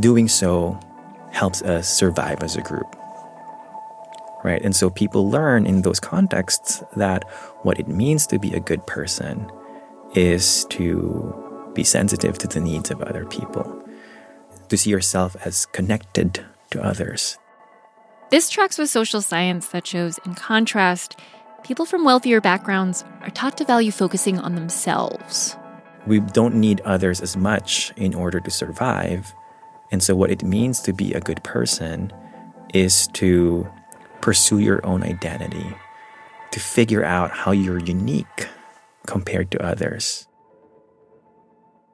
doing 0.00 0.28
so 0.28 0.78
helps 1.30 1.62
us 1.62 1.88
survive 1.88 2.42
as 2.42 2.56
a 2.56 2.62
group 2.62 2.96
right? 4.46 4.62
And 4.62 4.76
so 4.76 4.90
people 4.90 5.28
learn 5.28 5.66
in 5.66 5.82
those 5.82 5.98
contexts 5.98 6.82
that 6.94 7.24
what 7.62 7.80
it 7.80 7.88
means 7.88 8.28
to 8.28 8.38
be 8.38 8.54
a 8.54 8.60
good 8.60 8.86
person 8.86 9.50
is 10.14 10.64
to 10.66 11.70
be 11.74 11.82
sensitive 11.82 12.38
to 12.38 12.46
the 12.46 12.60
needs 12.60 12.92
of 12.92 13.02
other 13.02 13.26
people, 13.26 13.66
to 14.68 14.76
see 14.76 14.90
yourself 14.90 15.36
as 15.44 15.66
connected 15.66 16.44
to 16.70 16.82
others. 16.82 17.38
This 18.30 18.48
tracks 18.48 18.78
with 18.78 18.88
social 18.88 19.20
science 19.20 19.68
that 19.68 19.86
shows, 19.86 20.18
in 20.24 20.34
contrast, 20.34 21.18
people 21.66 21.84
from 21.84 22.04
wealthier 22.04 22.40
backgrounds 22.40 23.04
are 23.22 23.30
taught 23.30 23.58
to 23.58 23.64
value 23.64 23.90
focusing 23.90 24.38
on 24.38 24.54
themselves. 24.54 25.56
We 26.06 26.20
don't 26.20 26.54
need 26.54 26.80
others 26.82 27.20
as 27.20 27.36
much 27.36 27.92
in 27.96 28.14
order 28.14 28.38
to 28.38 28.50
survive. 28.52 29.34
And 29.90 30.00
so, 30.00 30.14
what 30.14 30.30
it 30.30 30.44
means 30.44 30.78
to 30.82 30.92
be 30.92 31.12
a 31.12 31.20
good 31.20 31.42
person 31.42 32.12
is 32.72 33.08
to 33.14 33.68
pursue 34.20 34.60
your 34.60 34.84
own 34.86 35.02
identity, 35.02 35.66
to 36.52 36.60
figure 36.60 37.04
out 37.04 37.32
how 37.32 37.50
you're 37.50 37.80
unique 37.80 38.46
compared 39.06 39.50
to 39.50 39.64
others. 39.64 40.28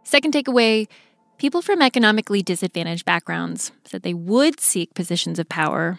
Second 0.04 0.34
takeaway 0.34 0.86
people 1.38 1.62
from 1.62 1.80
economically 1.80 2.42
disadvantaged 2.42 3.06
backgrounds 3.06 3.72
said 3.84 4.02
they 4.02 4.14
would 4.14 4.60
seek 4.60 4.92
positions 4.94 5.38
of 5.38 5.48
power 5.48 5.98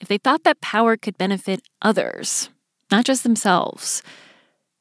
if 0.00 0.08
they 0.08 0.18
thought 0.18 0.44
that 0.44 0.60
power 0.60 0.98
could 0.98 1.16
benefit 1.16 1.62
others, 1.80 2.50
not 2.94 3.04
just 3.04 3.24
themselves. 3.24 4.04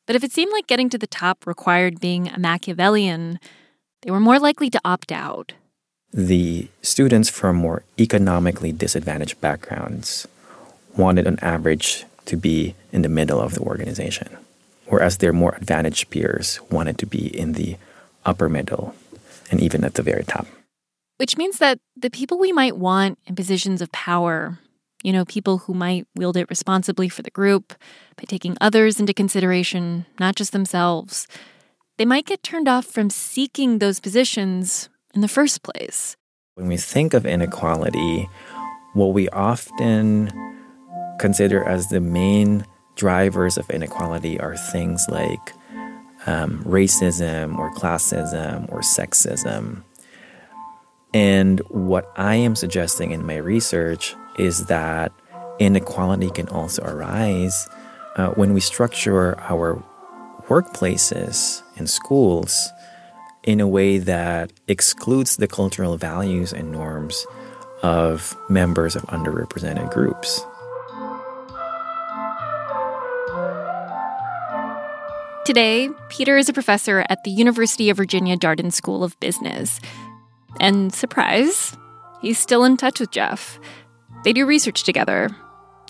But 0.06 0.16
if 0.16 0.24
it 0.24 0.32
seemed 0.32 0.52
like 0.52 0.68
getting 0.68 0.90
to 0.90 1.00
the 1.00 1.08
top 1.08 1.48
required 1.48 2.00
being 2.00 2.28
a 2.28 2.38
Machiavellian, 2.38 3.40
they 4.04 4.12
were 4.12 4.20
more 4.20 4.38
likely 4.38 4.70
to 4.70 4.80
opt 4.86 5.12
out. 5.12 5.54
The 6.14 6.68
students 6.84 7.30
from 7.30 7.56
more 7.56 7.82
economically 7.98 8.72
disadvantaged 8.72 9.42
backgrounds 9.42 10.28
wanted 10.96 11.26
on 11.26 11.40
average 11.40 12.06
to 12.26 12.38
be 12.38 12.76
in 12.92 13.02
the 13.02 13.10
middle 13.10 13.42
of 13.42 13.56
the 13.56 13.62
organization, 13.62 14.30
whereas 14.86 15.18
their 15.18 15.34
more 15.34 15.56
advantaged 15.56 16.12
peers 16.12 16.60
wanted 16.70 17.00
to 17.00 17.08
be 17.08 17.26
in 17.36 17.54
the 17.54 17.78
upper 18.26 18.48
middle 18.48 18.94
and 19.50 19.60
even 19.60 19.84
at 19.84 19.96
the 19.96 20.04
very 20.04 20.24
top. 20.24 20.46
Which 21.18 21.36
means 21.36 21.58
that 21.58 21.80
the 21.96 22.12
people 22.12 22.38
we 22.38 22.52
might 22.52 22.78
want 22.78 23.18
in 23.26 23.36
positions 23.36 23.82
of 23.82 23.92
power, 23.92 24.60
you 25.04 25.14
know, 25.14 25.26
people 25.26 25.60
who 25.60 25.74
might 25.74 26.08
wield 26.16 26.38
it 26.38 26.50
responsibly 26.50 27.10
for 27.10 27.22
the 27.22 27.30
group 27.30 27.74
by 28.16 28.24
taking 28.26 28.58
others 28.60 29.00
into 29.00 29.14
consideration, 29.14 30.06
not 30.20 30.36
just 30.36 30.54
themselves, 30.54 31.28
they 31.98 32.06
might 32.06 32.26
get 32.26 32.42
turned 32.42 32.68
off 32.68 32.86
from 32.86 33.10
seeking 33.10 33.80
those 33.80 34.00
positions 34.00 34.90
in 35.14 35.22
the 35.22 35.28
first 35.28 35.62
place. 35.62 36.16
When 36.56 36.68
we 36.68 36.78
think 36.78 37.14
of 37.14 37.26
inequality, 37.26 38.28
what 38.94 39.14
we 39.14 39.30
often 39.30 40.32
consider 41.20 41.64
as 41.64 41.90
the 41.90 42.00
main 42.00 42.66
drivers 42.96 43.58
of 43.58 43.70
inequality 43.70 44.40
are 44.40 44.56
things 44.56 45.06
like 45.10 45.54
um, 46.26 46.64
racism 46.64 47.58
or 47.58 47.74
classism 47.74 48.72
or 48.72 48.80
sexism. 48.80 49.84
And 51.14 51.60
what 51.70 52.12
I 52.16 52.36
am 52.36 52.56
suggesting 52.56 53.12
in 53.12 53.26
my 53.26 53.38
research 53.38 54.16
is 54.38 54.66
that 54.68 55.12
inequality 55.60 56.30
can 56.30 56.48
also 56.50 56.84
arise 56.84 57.70
uh, 58.16 58.30
when 58.30 58.54
we 58.54 58.60
structure 58.60 59.40
our 59.42 59.82
workplaces 60.48 61.62
and 61.78 61.90
schools 61.90 62.70
in 63.44 63.60
a 63.60 63.68
way 63.68 63.98
that 63.98 64.52
excludes 64.68 65.38
the 65.38 65.48
cultural 65.48 65.98
values 65.98 66.54
and 66.54 66.72
norms 66.72 67.26
of 67.82 68.38
members 68.50 68.96
of 68.96 69.04
underrepresented 69.04 69.92
groups. 69.92 70.46
Today, 75.46 75.90
Peter 76.08 76.38
is 76.38 76.48
a 76.48 76.54
professor 76.54 77.06
at 77.10 77.26
the 77.26 77.32
University 77.32 77.90
of 77.90 77.98
Virginia 77.98 78.38
Darden 78.38 78.72
School 78.72 79.04
of 79.04 79.20
Business. 79.20 79.82
And 80.62 80.94
surprise, 80.94 81.76
he's 82.22 82.40
still 82.40 82.64
in 82.64 82.78
touch 82.78 83.02
with 83.02 83.12
Jeff. 83.12 83.60
They 84.24 84.34
do 84.34 84.46
research 84.46 84.84
together. 84.84 85.30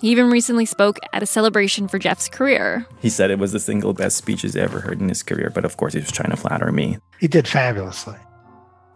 He 0.00 0.10
even 0.10 0.30
recently 0.30 0.64
spoke 0.66 0.98
at 1.12 1.22
a 1.22 1.26
celebration 1.26 1.88
for 1.88 1.98
Jeff's 1.98 2.28
career. 2.28 2.86
He 3.00 3.08
said 3.08 3.30
it 3.30 3.38
was 3.38 3.52
the 3.52 3.60
single 3.60 3.92
best 3.92 4.16
speech 4.16 4.42
he's 4.42 4.56
ever 4.56 4.80
heard 4.80 5.00
in 5.00 5.08
his 5.08 5.22
career, 5.22 5.50
but 5.54 5.64
of 5.64 5.76
course 5.76 5.94
he 5.94 6.00
was 6.00 6.10
trying 6.10 6.30
to 6.30 6.36
flatter 6.36 6.70
me. 6.72 6.98
He 7.20 7.28
did 7.28 7.46
fabulously. 7.46 8.16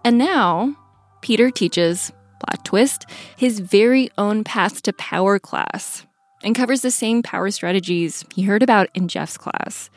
And 0.04 0.18
now, 0.18 0.76
Peter 1.22 1.50
teaches, 1.50 2.12
plot 2.40 2.64
twist, 2.64 3.06
his 3.36 3.60
very 3.60 4.10
own 4.18 4.44
path 4.44 4.82
to 4.82 4.92
power 4.92 5.38
class 5.38 6.04
and 6.42 6.54
covers 6.54 6.82
the 6.82 6.90
same 6.90 7.22
power 7.22 7.50
strategies 7.50 8.24
he 8.34 8.42
heard 8.42 8.62
about 8.62 8.88
in 8.94 9.08
Jeff's 9.08 9.36
class 9.36 9.90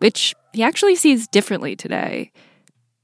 which 0.00 0.34
he 0.52 0.62
actually 0.62 0.96
sees 0.96 1.28
differently 1.28 1.76
today. 1.76 2.32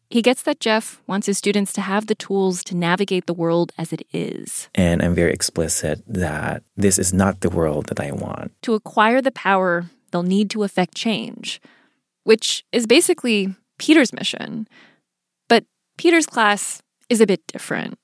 He 0.08 0.22
gets 0.22 0.42
that 0.42 0.60
Jeff 0.60 1.02
wants 1.06 1.26
his 1.26 1.36
students 1.36 1.72
to 1.74 1.80
have 1.80 2.06
the 2.06 2.14
tools 2.14 2.62
to 2.64 2.76
navigate 2.76 3.26
the 3.26 3.34
world 3.34 3.72
as 3.76 3.92
it 3.92 4.06
is. 4.12 4.68
And 4.74 5.02
I'm 5.02 5.14
very 5.14 5.32
explicit 5.32 6.02
that 6.06 6.62
this 6.76 6.98
is 6.98 7.12
not 7.12 7.40
the 7.40 7.50
world 7.50 7.86
that 7.86 8.00
I 8.00 8.12
want. 8.12 8.52
To 8.62 8.74
acquire 8.74 9.20
the 9.20 9.32
power, 9.32 9.86
they'll 10.10 10.22
need 10.22 10.48
to 10.50 10.62
affect 10.62 10.94
change, 10.94 11.60
which 12.22 12.64
is 12.70 12.86
basically 12.86 13.54
Peter's 13.78 14.12
mission. 14.12 14.68
But 15.48 15.64
Peter's 15.98 16.26
class 16.26 16.82
is 17.08 17.20
a 17.20 17.26
bit 17.26 17.44
different. 17.48 17.98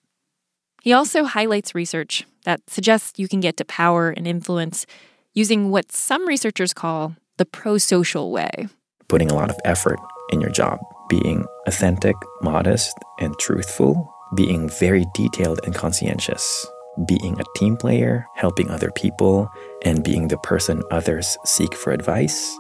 He 0.83 0.93
also 0.93 1.25
highlights 1.25 1.75
research 1.75 2.27
that 2.45 2.61
suggests 2.69 3.19
you 3.19 3.29
can 3.29 3.39
get 3.39 3.57
to 3.59 3.65
power 3.65 4.11
and 4.11 4.27
influence 4.27 4.87
using 5.35 5.71
what 5.71 5.93
some 5.93 6.27
researchers 6.27 6.75
call 6.75 7.15
the 7.37 7.45
pro 7.45 7.79
social 7.79 8.33
way. 8.33 8.69
Putting 9.07 9.31
a 9.31 9.35
lot 9.35 9.51
of 9.51 9.57
effort 9.65 10.01
in 10.31 10.41
your 10.41 10.51
job, 10.51 10.81
being 11.09 11.45
authentic, 11.67 12.17
modest, 12.41 12.97
and 13.21 13.39
truthful, 13.39 14.13
being 14.35 14.69
very 14.69 15.05
detailed 15.15 15.61
and 15.65 15.75
conscientious, 15.75 16.67
being 17.07 17.39
a 17.41 17.59
team 17.59 17.77
player, 17.77 18.27
helping 18.37 18.71
other 18.71 18.91
people, 18.93 19.49
and 19.85 20.05
being 20.05 20.29
the 20.29 20.39
person 20.39 20.83
others 20.91 21.37
seek 21.45 21.75
for 21.75 21.93
advice. 21.93 22.57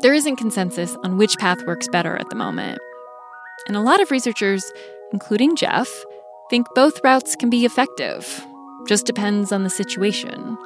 There 0.00 0.14
isn't 0.14 0.36
consensus 0.36 0.96
on 1.04 1.16
which 1.16 1.38
path 1.38 1.64
works 1.66 1.88
better 1.88 2.16
at 2.16 2.28
the 2.28 2.36
moment. 2.36 2.78
And 3.68 3.76
a 3.76 3.80
lot 3.80 4.00
of 4.00 4.10
researchers, 4.10 4.70
including 5.12 5.56
Jeff, 5.56 5.88
think 6.50 6.66
both 6.74 7.02
routes 7.02 7.36
can 7.36 7.48
be 7.50 7.64
effective. 7.64 8.46
Just 8.86 9.06
depends 9.06 9.52
on 9.52 9.64
the 9.64 9.70
situation. 9.70 10.58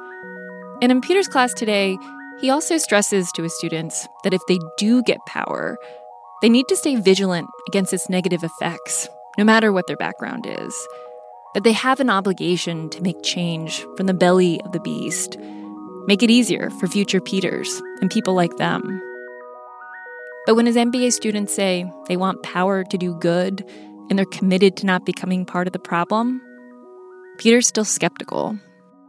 And 0.81 0.91
in 0.91 1.01
Peter's 1.01 1.27
class 1.27 1.53
today, 1.53 1.97
he 2.39 2.49
also 2.49 2.77
stresses 2.77 3.31
to 3.33 3.43
his 3.43 3.55
students 3.57 4.07
that 4.23 4.33
if 4.33 4.41
they 4.47 4.59
do 4.77 5.03
get 5.03 5.25
power, 5.25 5.77
they 6.41 6.49
need 6.49 6.67
to 6.69 6.75
stay 6.75 6.95
vigilant 6.95 7.49
against 7.67 7.93
its 7.93 8.09
negative 8.09 8.43
effects, 8.43 9.09
no 9.37 9.43
matter 9.43 9.71
what 9.71 9.87
their 9.87 9.97
background 9.97 10.45
is. 10.47 10.87
That 11.53 11.63
they 11.63 11.73
have 11.73 11.99
an 11.99 12.09
obligation 12.09 12.89
to 12.91 13.01
make 13.01 13.23
change 13.23 13.85
from 13.97 14.05
the 14.05 14.13
belly 14.13 14.61
of 14.61 14.71
the 14.71 14.79
beast, 14.79 15.37
make 16.05 16.23
it 16.23 16.29
easier 16.29 16.69
for 16.69 16.87
future 16.87 17.19
Peters 17.19 17.81
and 18.01 18.09
people 18.09 18.35
like 18.35 18.55
them. 18.57 19.01
But 20.45 20.55
when 20.55 20.65
his 20.65 20.75
MBA 20.75 21.11
students 21.11 21.53
say 21.53 21.91
they 22.07 22.17
want 22.17 22.43
power 22.43 22.83
to 22.83 22.97
do 22.97 23.13
good 23.15 23.63
and 24.09 24.17
they're 24.17 24.25
committed 24.25 24.77
to 24.77 24.85
not 24.85 25.05
becoming 25.05 25.45
part 25.45 25.67
of 25.67 25.73
the 25.73 25.79
problem, 25.79 26.41
Peter's 27.37 27.67
still 27.67 27.85
skeptical. 27.85 28.57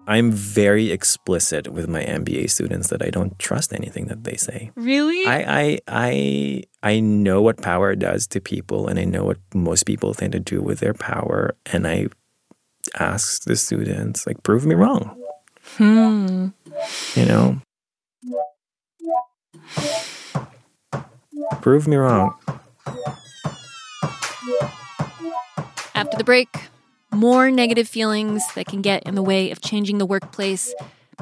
I'm 0.06 0.32
very 0.32 0.90
explicit 0.90 1.68
with 1.68 1.88
my 1.88 2.02
MBA 2.02 2.50
students 2.50 2.88
that 2.88 3.00
I 3.00 3.10
don't 3.10 3.38
trust 3.38 3.72
anything 3.72 4.06
that 4.06 4.24
they 4.24 4.36
say. 4.36 4.70
Really? 4.74 5.24
I, 5.24 5.60
I 5.60 5.78
I 5.86 6.62
I 6.82 7.00
know 7.00 7.42
what 7.42 7.60
power 7.60 7.94
does 7.94 8.26
to 8.28 8.40
people 8.40 8.88
and 8.88 8.98
I 8.98 9.04
know 9.04 9.24
what 9.24 9.38
most 9.54 9.84
people 9.84 10.14
tend 10.14 10.32
to 10.32 10.40
do 10.40 10.62
with 10.62 10.80
their 10.80 10.94
power 10.94 11.54
and 11.66 11.86
I 11.86 12.08
ask 12.98 13.44
the 13.44 13.56
students 13.56 14.26
like 14.26 14.42
prove 14.42 14.64
me 14.64 14.74
wrong. 14.74 15.16
Hmm. 15.76 16.48
You 17.14 17.24
know? 17.26 17.60
Prove 21.60 21.86
me 21.86 21.96
wrong. 21.96 22.34
After 25.94 26.16
the 26.16 26.24
break, 26.24 26.48
more 27.12 27.50
negative 27.50 27.88
feelings 27.88 28.42
that 28.54 28.66
can 28.66 28.80
get 28.80 29.02
in 29.02 29.14
the 29.14 29.22
way 29.22 29.50
of 29.50 29.60
changing 29.60 29.98
the 29.98 30.06
workplace 30.06 30.74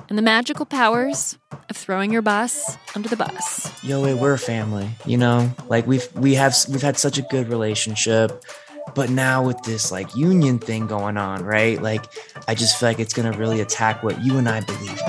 and 0.09 0.17
the 0.17 0.23
magical 0.23 0.67
powers 0.67 1.39
of 1.71 1.77
throwing 1.77 2.13
your 2.13 2.23
boss 2.23 2.77
under 2.95 3.09
the 3.09 3.17
bus. 3.17 3.71
Yowei, 3.83 4.19
we're 4.19 4.35
a 4.35 4.39
family, 4.39 4.89
you 5.05 5.17
know? 5.17 5.51
Like 5.69 5.87
we've 5.87 6.09
we 6.15 6.35
have 6.35 6.57
we've 6.69 6.83
had 6.83 6.97
such 6.99 7.19
a 7.19 7.23
good 7.23 7.49
relationship. 7.49 8.45
But 8.95 9.11
now 9.11 9.45
with 9.45 9.63
this 9.63 9.93
like 9.93 10.17
union 10.17 10.59
thing 10.59 10.87
going 10.87 11.17
on, 11.17 11.45
right? 11.45 11.81
Like 11.81 12.05
I 12.47 12.55
just 12.55 12.79
feel 12.79 12.89
like 12.89 13.01
it's 13.01 13.13
gonna 13.15 13.33
really 13.33 13.61
attack 13.61 14.03
what 14.03 14.23
you 14.25 14.39
and 14.39 14.49
I 14.49 14.61
believe. 14.61 15.01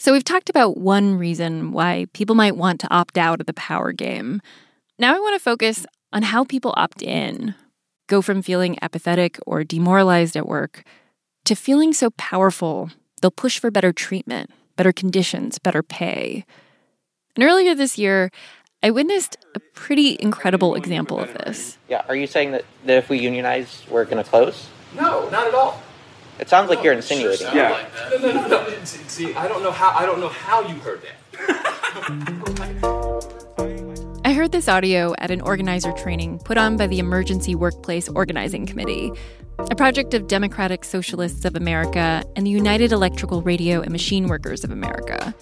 So 0.00 0.12
we've 0.12 0.24
talked 0.24 0.48
about 0.48 0.78
one 0.78 1.16
reason 1.16 1.72
why 1.72 2.06
people 2.12 2.36
might 2.36 2.56
want 2.56 2.80
to 2.80 2.94
opt 2.94 3.18
out 3.18 3.40
of 3.40 3.46
the 3.46 3.52
power 3.52 3.92
game. 3.92 4.40
Now 4.98 5.14
I 5.14 5.18
want 5.18 5.34
to 5.34 5.40
focus 5.40 5.84
on 6.12 6.22
how 6.22 6.44
people 6.44 6.72
opt 6.76 7.02
in, 7.02 7.54
go 8.08 8.20
from 8.20 8.42
feeling 8.42 8.76
apathetic 8.82 9.38
or 9.46 9.62
demoralized 9.62 10.36
at 10.36 10.48
work 10.48 10.82
to 11.44 11.54
feeling 11.54 11.92
so 11.92 12.10
powerful 12.10 12.90
they'll 13.20 13.30
push 13.30 13.58
for 13.58 13.70
better 13.70 13.92
treatment, 13.92 14.50
better 14.76 14.92
conditions, 14.92 15.58
better 15.58 15.82
pay. 15.82 16.44
And 17.36 17.44
earlier 17.44 17.74
this 17.74 17.96
year, 17.96 18.30
I 18.82 18.90
witnessed 18.90 19.36
a 19.54 19.60
pretty 19.74 20.16
incredible 20.20 20.74
example 20.74 21.20
of 21.20 21.32
this. 21.34 21.78
Yeah, 21.88 22.04
are 22.08 22.16
you 22.16 22.26
saying 22.26 22.52
that, 22.52 22.64
that 22.84 22.98
if 22.98 23.08
we 23.08 23.18
unionize, 23.18 23.84
we're 23.88 24.04
going 24.04 24.22
to 24.22 24.28
close? 24.28 24.68
No, 24.94 25.28
not 25.30 25.46
at 25.46 25.54
all. 25.54 25.82
It 26.38 26.48
sounds 26.48 26.70
like 26.70 26.84
you're 26.84 26.92
insinuating. 26.92 27.48
Yeah. 27.54 27.70
Like 27.70 27.94
that. 27.94 28.22
No, 28.22 28.32
no, 28.32 28.48
no, 28.48 28.68
no. 28.68 28.84
See, 28.84 29.34
I 29.34 29.48
don't 29.48 29.62
know 29.62 29.72
how. 29.72 29.90
I 29.90 30.06
don't 30.06 30.20
know 30.20 30.28
how 30.28 30.60
you 30.60 30.76
heard 30.76 31.02
that. 31.02 32.94
I 34.28 34.34
heard 34.34 34.52
this 34.52 34.68
audio 34.68 35.14
at 35.16 35.30
an 35.30 35.40
organizer 35.40 35.90
training 35.92 36.40
put 36.40 36.58
on 36.58 36.76
by 36.76 36.86
the 36.86 36.98
Emergency 36.98 37.54
Workplace 37.54 38.10
Organizing 38.10 38.66
Committee, 38.66 39.10
a 39.70 39.74
project 39.74 40.12
of 40.12 40.26
Democratic 40.26 40.84
Socialists 40.84 41.46
of 41.46 41.56
America 41.56 42.22
and 42.36 42.44
the 42.44 42.50
United 42.50 42.92
Electrical 42.92 43.40
Radio 43.40 43.80
and 43.80 43.90
Machine 43.90 44.28
Workers 44.28 44.64
of 44.64 44.70
America. 44.70 45.34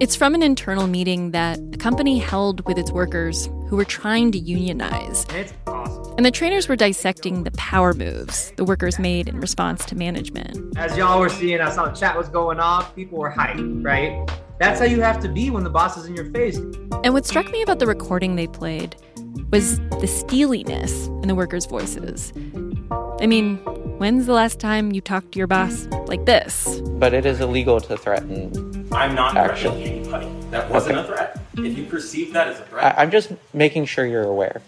It's 0.00 0.14
from 0.14 0.34
an 0.34 0.42
internal 0.42 0.86
meeting 0.86 1.30
that 1.30 1.58
a 1.72 1.78
company 1.78 2.18
held 2.18 2.60
with 2.66 2.76
its 2.76 2.92
workers 2.92 3.46
who 3.68 3.76
were 3.76 3.86
trying 3.86 4.32
to 4.32 4.38
unionize. 4.38 5.24
It's 5.30 5.54
awesome. 5.66 6.16
And 6.18 6.26
the 6.26 6.30
trainers 6.30 6.68
were 6.68 6.76
dissecting 6.76 7.44
the 7.44 7.52
power 7.52 7.94
moves 7.94 8.52
the 8.56 8.66
workers 8.66 8.98
made 8.98 9.28
in 9.28 9.40
response 9.40 9.86
to 9.86 9.96
management. 9.96 10.76
As 10.76 10.94
y'all 10.94 11.20
were 11.20 11.30
seeing, 11.30 11.62
I 11.62 11.70
saw 11.70 11.88
the 11.88 11.96
chat 11.96 12.14
was 12.14 12.28
going 12.28 12.60
off. 12.60 12.94
People 12.94 13.16
were 13.16 13.30
hyped, 13.30 13.82
right? 13.82 14.28
That's 14.58 14.78
how 14.80 14.86
you 14.86 15.02
have 15.02 15.20
to 15.20 15.28
be 15.28 15.50
when 15.50 15.64
the 15.64 15.70
boss 15.70 15.96
is 15.96 16.06
in 16.06 16.16
your 16.16 16.30
face. 16.30 16.56
And 17.04 17.12
what 17.12 17.26
struck 17.26 17.50
me 17.50 17.62
about 17.62 17.78
the 17.78 17.86
recording 17.86 18.36
they 18.36 18.46
played 18.46 18.96
was 19.50 19.78
the 20.00 20.06
steeliness 20.06 21.06
in 21.22 21.28
the 21.28 21.34
workers' 21.34 21.66
voices. 21.66 22.32
I 23.20 23.26
mean, 23.26 23.58
when's 23.98 24.24
the 24.26 24.32
last 24.32 24.58
time 24.58 24.92
you 24.92 25.00
talked 25.02 25.32
to 25.32 25.38
your 25.38 25.46
boss 25.46 25.86
like 26.06 26.24
this? 26.24 26.80
But 26.98 27.12
it 27.12 27.26
is 27.26 27.40
illegal 27.40 27.80
to 27.82 27.96
threaten. 27.98 28.86
I'm 28.92 29.14
not 29.14 29.36
Action. 29.36 29.72
threatening 29.72 29.98
anybody. 30.00 30.32
That 30.50 30.70
wasn't 30.70 30.98
Okay. 30.98 31.04
a 31.04 31.14
threat. 31.14 31.40
If 31.58 31.76
you 31.76 31.84
perceive 31.84 32.32
that 32.32 32.48
as 32.48 32.58
a 32.60 32.62
I, 32.62 32.66
threat, 32.66 32.94
I'm 32.98 33.10
just 33.10 33.32
making 33.52 33.84
sure 33.86 34.06
you're 34.06 34.22
aware. 34.24 34.62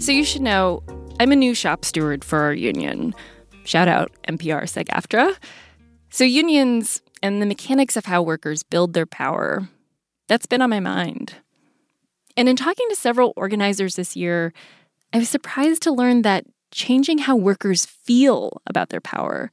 So 0.00 0.12
you 0.12 0.24
should 0.24 0.42
know 0.42 0.82
I'm 1.20 1.30
a 1.30 1.36
new 1.36 1.54
shop 1.54 1.84
steward 1.84 2.24
for 2.24 2.40
our 2.40 2.54
union. 2.54 3.14
Shout 3.64 3.86
out 3.86 4.10
NPR 4.28 4.68
SAG 4.68 4.86
AFTRA. 4.88 5.36
So 6.10 6.24
unions 6.24 7.02
and 7.22 7.40
the 7.40 7.46
mechanics 7.46 7.96
of 7.96 8.06
how 8.06 8.20
workers 8.20 8.64
build 8.64 8.92
their 8.92 9.06
power, 9.06 9.68
that's 10.28 10.46
been 10.46 10.60
on 10.60 10.70
my 10.70 10.80
mind. 10.80 11.34
And 12.36 12.48
in 12.48 12.56
talking 12.56 12.88
to 12.88 12.96
several 12.96 13.32
organizers 13.36 13.94
this 13.94 14.16
year, 14.16 14.52
I 15.12 15.18
was 15.18 15.28
surprised 15.28 15.82
to 15.82 15.92
learn 15.92 16.22
that 16.22 16.44
changing 16.72 17.18
how 17.18 17.36
workers 17.36 17.86
feel 17.86 18.60
about 18.66 18.88
their 18.88 19.00
power 19.00 19.50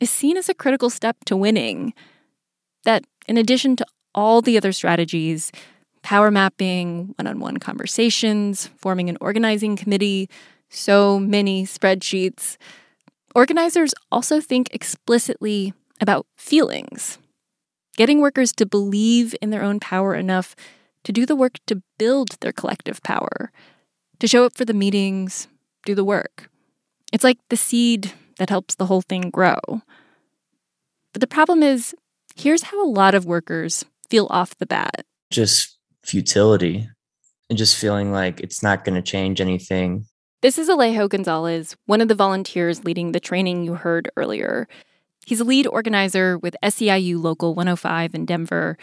is 0.00 0.10
seen 0.10 0.36
as 0.36 0.48
a 0.48 0.54
critical 0.54 0.90
step 0.90 1.16
to 1.26 1.36
winning. 1.36 1.94
That 2.84 3.04
in 3.28 3.36
addition 3.36 3.76
to 3.76 3.86
all 4.14 4.42
the 4.42 4.56
other 4.56 4.72
strategies, 4.72 5.52
power 6.02 6.30
mapping, 6.30 7.14
one 7.18 7.26
on 7.26 7.38
one 7.38 7.58
conversations, 7.58 8.68
forming 8.76 9.08
an 9.08 9.18
organizing 9.20 9.76
committee, 9.76 10.28
so 10.68 11.20
many 11.20 11.64
spreadsheets. 11.64 12.56
Organizers 13.34 13.94
also 14.10 14.40
think 14.40 14.68
explicitly 14.72 15.72
about 16.04 16.26
feelings, 16.36 17.18
getting 17.96 18.20
workers 18.20 18.52
to 18.52 18.66
believe 18.66 19.34
in 19.40 19.48
their 19.48 19.62
own 19.62 19.80
power 19.80 20.14
enough 20.14 20.54
to 21.02 21.12
do 21.12 21.24
the 21.24 21.34
work 21.34 21.54
to 21.66 21.82
build 21.98 22.36
their 22.42 22.52
collective 22.52 23.02
power, 23.02 23.50
to 24.18 24.26
show 24.26 24.44
up 24.44 24.54
for 24.54 24.66
the 24.66 24.74
meetings, 24.74 25.48
do 25.86 25.94
the 25.94 26.04
work. 26.04 26.50
It's 27.10 27.24
like 27.24 27.38
the 27.48 27.56
seed 27.56 28.12
that 28.38 28.50
helps 28.50 28.74
the 28.74 28.84
whole 28.84 29.00
thing 29.00 29.30
grow. 29.30 29.56
But 31.14 31.22
the 31.22 31.26
problem 31.26 31.62
is, 31.62 31.94
here's 32.36 32.64
how 32.64 32.84
a 32.84 32.90
lot 32.90 33.14
of 33.14 33.24
workers 33.24 33.82
feel 34.10 34.26
off 34.28 34.58
the 34.58 34.66
bat. 34.66 35.06
Just 35.30 35.78
futility 36.02 36.86
and 37.48 37.56
just 37.56 37.78
feeling 37.78 38.12
like 38.12 38.40
it's 38.40 38.62
not 38.62 38.84
going 38.84 38.96
to 38.96 39.10
change 39.10 39.40
anything. 39.40 40.04
This 40.42 40.58
is 40.58 40.68
Alejo 40.68 41.08
Gonzalez, 41.08 41.74
one 41.86 42.02
of 42.02 42.08
the 42.08 42.14
volunteers 42.14 42.84
leading 42.84 43.12
the 43.12 43.20
training 43.20 43.64
you 43.64 43.72
heard 43.72 44.10
earlier. 44.18 44.68
He's 45.26 45.40
a 45.40 45.44
lead 45.44 45.66
organizer 45.66 46.38
with 46.38 46.56
SEIU 46.62 47.22
Local 47.22 47.54
105 47.54 48.14
in 48.14 48.26
Denver, 48.26 48.76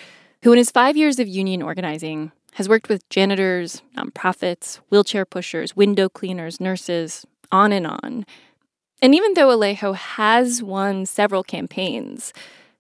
who, 0.44 0.52
in 0.52 0.58
his 0.58 0.72
five 0.72 0.98
years 0.98 1.20
of 1.20 1.28
union 1.28 1.62
organizing, 1.62 2.32
has 2.54 2.68
worked 2.68 2.90
with 2.90 3.08
janitors, 3.10 3.82
nonprofits, 3.96 4.80
wheelchair 4.90 5.26
pushers, 5.26 5.76
window 5.76 6.10
cleaners, 6.10 6.60
nurses, 6.60 7.26
on 7.52 7.72
and 7.72 7.88
on. 7.88 8.26
And 9.02 9.16
even 9.16 9.34
though 9.34 9.50
Alejo 9.50 9.96
has 9.96 10.62
won 10.62 11.06
several 11.06 11.44
campaigns 11.44 12.34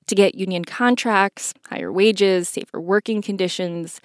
to 0.08 0.16
get 0.16 0.36
union 0.36 0.66
contracts, 0.66 1.54
higher 1.70 1.92
wages, 1.92 2.50
safer 2.50 2.82
working 2.82 3.22
conditions, 3.22 4.02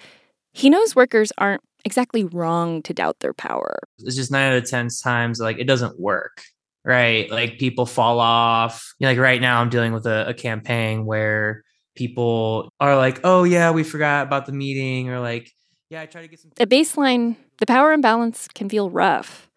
he 0.53 0.69
knows 0.69 0.95
workers 0.95 1.31
aren't 1.37 1.61
exactly 1.85 2.23
wrong 2.23 2.81
to 2.83 2.93
doubt 2.93 3.19
their 3.19 3.33
power. 3.33 3.79
It's 3.99 4.15
just 4.15 4.31
nine 4.31 4.51
out 4.51 4.57
of 4.57 4.69
10 4.69 4.89
times 5.03 5.39
like 5.39 5.59
it 5.59 5.67
doesn't 5.67 5.99
work, 5.99 6.41
right? 6.87 7.29
Like 7.29 7.59
people 7.59 7.85
fall 7.85 8.19
off. 8.19 8.95
Like 8.99 9.17
right 9.17 9.41
now, 9.41 9.61
I'm 9.61 9.69
dealing 9.69 9.91
with 9.91 10.07
a, 10.07 10.29
a 10.29 10.33
campaign 10.33 11.05
where 11.05 11.63
people 11.95 12.69
are 12.79 12.95
like, 12.95 13.19
oh, 13.25 13.43
yeah, 13.43 13.71
we 13.71 13.83
forgot 13.83 14.25
about 14.25 14.45
the 14.45 14.53
meeting, 14.53 15.09
or 15.09 15.19
like, 15.19 15.51
Yeah, 15.89 16.01
I 16.01 16.05
try 16.05 16.21
to 16.21 16.27
get 16.27 16.39
some. 16.39 16.51
At 16.57 16.69
baseline, 16.69 17.35
the 17.59 17.65
power 17.65 17.91
imbalance 17.91 18.47
can 18.47 18.69
feel 18.69 18.89
rough. 18.89 19.49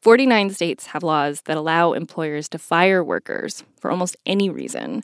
49 0.00 0.50
states 0.50 0.86
have 0.86 1.04
laws 1.04 1.42
that 1.42 1.56
allow 1.56 1.92
employers 1.92 2.48
to 2.48 2.58
fire 2.58 3.04
workers 3.04 3.62
for 3.78 3.90
almost 3.90 4.16
any 4.26 4.50
reason. 4.50 5.02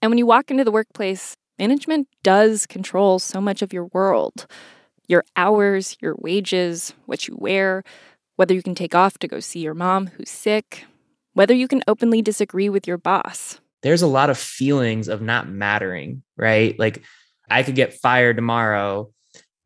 And 0.00 0.10
when 0.10 0.18
you 0.18 0.24
walk 0.26 0.50
into 0.50 0.64
the 0.64 0.70
workplace, 0.70 1.36
management 1.58 2.08
does 2.22 2.66
control 2.66 3.18
so 3.18 3.40
much 3.40 3.60
of 3.60 3.72
your 3.72 3.86
world 3.86 4.46
your 5.06 5.22
hours, 5.36 5.98
your 6.00 6.14
wages, 6.18 6.94
what 7.04 7.28
you 7.28 7.36
wear, 7.38 7.84
whether 8.36 8.54
you 8.54 8.62
can 8.62 8.74
take 8.74 8.94
off 8.94 9.18
to 9.18 9.28
go 9.28 9.40
see 9.40 9.60
your 9.60 9.74
mom 9.74 10.08
who's 10.08 10.30
sick, 10.30 10.84
whether 11.34 11.54
you 11.54 11.68
can 11.68 11.82
openly 11.86 12.22
disagree 12.22 12.68
with 12.68 12.86
your 12.86 12.98
boss. 12.98 13.60
There's 13.82 14.02
a 14.02 14.06
lot 14.06 14.30
of 14.30 14.38
feelings 14.38 15.08
of 15.08 15.20
not 15.20 15.48
mattering, 15.48 16.22
right? 16.36 16.78
Like 16.78 17.02
I 17.50 17.62
could 17.62 17.74
get 17.74 17.94
fired 17.94 18.36
tomorrow 18.36 19.10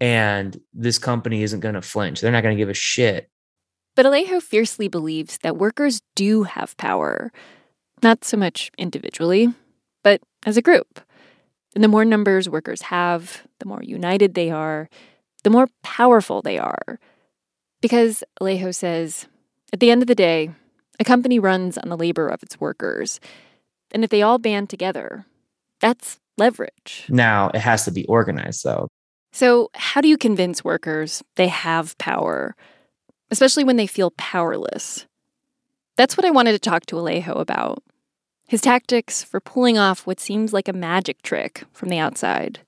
and 0.01 0.59
this 0.73 0.99
company 0.99 1.43
isn't 1.43 1.61
going 1.61 1.75
to 1.75 1.83
flinch. 1.83 2.21
They're 2.21 2.33
not 2.33 2.43
going 2.43 2.57
to 2.57 2.61
give 2.61 2.69
a 2.69 2.75
shit. 2.75 3.31
But 3.97 4.07
Alejo 4.07 4.41
fiercely 4.41 4.89
believes 4.89 5.39
that 5.39 5.57
workers 5.57 6.03
do 6.15 6.45
have 6.45 6.77
power, 6.77 7.33
not 8.03 8.25
so 8.25 8.37
much 8.37 8.71
individually, 8.79 9.53
but 10.05 10.21
as 10.47 10.57
a 10.57 10.63
group. 10.63 11.01
And 11.75 11.83
the 11.83 11.89
more 11.89 12.05
numbers 12.05 12.49
workers 12.49 12.83
have, 12.83 13.47
the 13.59 13.67
more 13.67 13.83
united 13.83 14.35
they 14.35 14.51
are, 14.51 14.89
the 15.43 15.51
more 15.51 15.69
powerful 15.83 16.43
they 16.43 16.59
are. 16.59 17.01
Because, 17.81 18.25
Alejo 18.41 18.75
says, 18.75 19.27
at 19.73 19.81
the 19.81 19.91
end 19.91 20.03
of 20.03 20.09
the 20.09 20.15
day, 20.15 20.51
a 20.99 21.05
company 21.05 21.39
runs 21.39 21.79
on 21.79 21.89
the 21.89 21.97
labor 21.97 22.29
of 22.29 22.43
its 22.43 22.61
workers. 22.61 23.21
And 23.93 24.03
if 24.05 24.11
they 24.11 24.23
all 24.23 24.39
band 24.39 24.69
together, 24.69 25.27
that's 25.81 26.19
leverage. 26.37 27.07
Now, 27.09 27.51
it 27.55 27.61
has 27.61 27.85
to 27.85 27.91
be 27.91 28.05
organized, 28.07 28.65
though. 28.65 28.89
So, 29.33 29.71
how 29.75 30.01
do 30.01 30.09
you 30.09 30.17
convince 30.17 30.65
workers 30.65 31.23
they 31.37 31.49
have 31.49 31.97
power, 31.99 32.57
especially 33.31 33.65
when 33.65 33.77
they 33.77 33.87
feel 33.87 34.11
powerless? 34.13 35.07
That's 35.97 36.17
what 36.17 36.25
I 36.25 36.31
wanted 36.31 36.53
to 36.53 36.59
talk 36.59 36.87
to 36.87 36.97
Alejo 36.97 37.39
about 37.39 37.83
his 38.49 38.63
tactics 38.63 39.23
for 39.23 39.41
pulling 39.41 39.77
off 39.77 40.07
what 40.07 40.21
seems 40.21 40.53
like 40.53 40.69
a 40.69 40.73
magic 40.73 41.21
trick 41.23 41.65
from 41.73 41.91
the 41.91 41.99
outside. 41.99 42.61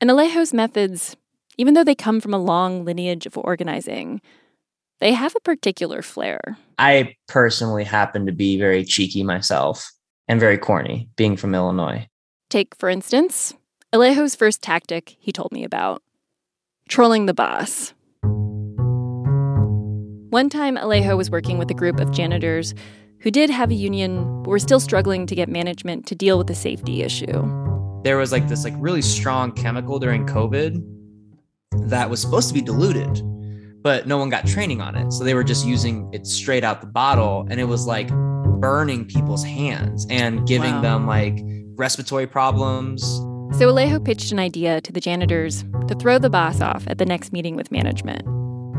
And 0.00 0.10
Alejo's 0.10 0.52
methods, 0.52 1.16
even 1.58 1.74
though 1.74 1.84
they 1.84 1.96
come 1.96 2.20
from 2.20 2.32
a 2.32 2.38
long 2.38 2.84
lineage 2.84 3.26
of 3.26 3.36
organizing, 3.36 4.22
they 5.00 5.12
have 5.12 5.34
a 5.36 5.40
particular 5.40 6.02
flair. 6.02 6.56
I 6.78 7.16
personally 7.26 7.84
happen 7.84 8.26
to 8.26 8.32
be 8.32 8.58
very 8.58 8.84
cheeky 8.84 9.24
myself 9.24 9.90
and 10.28 10.40
very 10.40 10.56
corny, 10.56 11.08
being 11.16 11.36
from 11.36 11.54
Illinois. 11.54 12.06
Take, 12.48 12.76
for 12.76 12.88
instance, 12.88 13.54
Alejo's 13.92 14.36
first 14.36 14.62
tactic 14.62 15.16
he 15.18 15.32
told 15.32 15.52
me 15.52 15.64
about 15.64 16.02
trolling 16.88 17.26
the 17.26 17.34
boss. 17.34 17.92
One 20.30 20.48
time, 20.50 20.76
Alejo 20.76 21.16
was 21.16 21.30
working 21.30 21.58
with 21.58 21.70
a 21.70 21.74
group 21.74 21.98
of 21.98 22.12
janitors 22.12 22.74
who 23.20 23.30
did 23.30 23.50
have 23.50 23.70
a 23.70 23.74
union 23.74 24.42
but 24.42 24.50
were 24.50 24.58
still 24.58 24.78
struggling 24.78 25.26
to 25.26 25.34
get 25.34 25.48
management 25.48 26.06
to 26.06 26.14
deal 26.14 26.38
with 26.38 26.46
the 26.46 26.54
safety 26.54 27.02
issue. 27.02 27.42
There 28.04 28.16
was 28.16 28.30
like 28.30 28.46
this 28.46 28.62
like 28.62 28.74
really 28.76 29.02
strong 29.02 29.52
chemical 29.52 29.98
during 29.98 30.24
COVID 30.26 30.97
that 31.72 32.08
was 32.10 32.20
supposed 32.20 32.48
to 32.48 32.54
be 32.54 32.60
diluted, 32.60 33.20
but 33.82 34.06
no 34.06 34.18
one 34.18 34.28
got 34.28 34.46
training 34.46 34.80
on 34.80 34.94
it. 34.96 35.12
So 35.12 35.24
they 35.24 35.34
were 35.34 35.44
just 35.44 35.66
using 35.66 36.08
it 36.12 36.26
straight 36.26 36.64
out 36.64 36.80
the 36.80 36.86
bottle 36.86 37.46
and 37.50 37.60
it 37.60 37.64
was 37.64 37.86
like 37.86 38.08
burning 38.60 39.04
people's 39.04 39.44
hands 39.44 40.06
and 40.10 40.46
giving 40.46 40.72
Wow. 40.74 40.80
them 40.80 41.06
like 41.06 41.38
respiratory 41.76 42.26
problems. 42.26 43.02
So 43.58 43.72
Alejo 43.72 44.04
pitched 44.04 44.32
an 44.32 44.38
idea 44.38 44.80
to 44.80 44.92
the 44.92 45.00
janitors 45.00 45.64
to 45.86 45.94
throw 45.94 46.18
the 46.18 46.28
boss 46.30 46.60
off 46.60 46.84
at 46.88 46.98
the 46.98 47.06
next 47.06 47.32
meeting 47.32 47.56
with 47.56 47.70
management. 47.70 48.26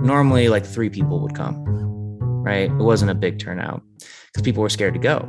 Normally 0.04 0.49
like 0.49 0.65
3 0.65 0.89
people 0.89 1.19
would 1.21 1.36
come. 1.36 1.65
Right? 2.43 2.69
It 2.69 2.75
wasn't 2.84 3.12
a 3.12 3.15
big 3.15 3.39
turnout 3.39 3.82
because 4.28 4.43
people 4.43 4.62
were 4.63 4.69
scared 4.69 4.93
to 4.93 4.99
go. 4.99 5.19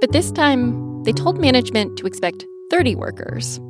But 0.00 0.12
this 0.12 0.30
time, 0.30 1.02
they 1.04 1.12
told 1.12 1.40
management 1.40 1.96
to 1.98 2.06
expect 2.06 2.44
30 2.70 2.94
workers. 2.94 3.60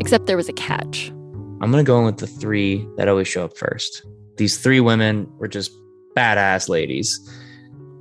Except 0.00 0.26
there 0.26 0.36
was 0.36 0.48
a 0.48 0.52
catch. 0.52 1.12
I'm 1.60 1.70
going 1.70 1.84
to 1.84 1.86
go 1.86 1.98
in 1.98 2.04
with 2.04 2.18
the 2.18 2.26
3 2.26 2.86
that 2.96 3.08
always 3.08 3.28
show 3.28 3.44
up 3.44 3.56
first. 3.56 4.04
These 4.36 4.58
3 4.58 4.80
women 4.80 5.26
were 5.38 5.48
just 5.48 5.70
badass 6.16 6.68
ladies. 6.68 7.18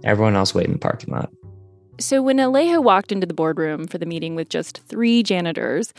Everyone 0.04 0.36
else 0.36 0.54
waited 0.54 0.70
in 0.70 0.74
the 0.74 0.80
parking 0.80 1.14
lot. 1.14 1.32
So 2.00 2.22
when 2.22 2.38
Alejo 2.38 2.84
walked 2.84 3.12
into 3.12 3.28
the 3.28 3.34
boardroom 3.34 3.88
for 3.88 3.98
the 3.98 4.06
meeting 4.06 4.36
with 4.36 4.50
just 4.50 4.80
three 4.88 5.24
janitors, 5.24 5.94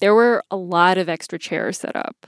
there 0.00 0.14
were 0.14 0.42
a 0.50 0.56
lot 0.56 0.96
of 0.96 1.08
extra 1.08 1.38
chairs 1.38 1.78
set 1.78 1.96
up. 1.96 2.26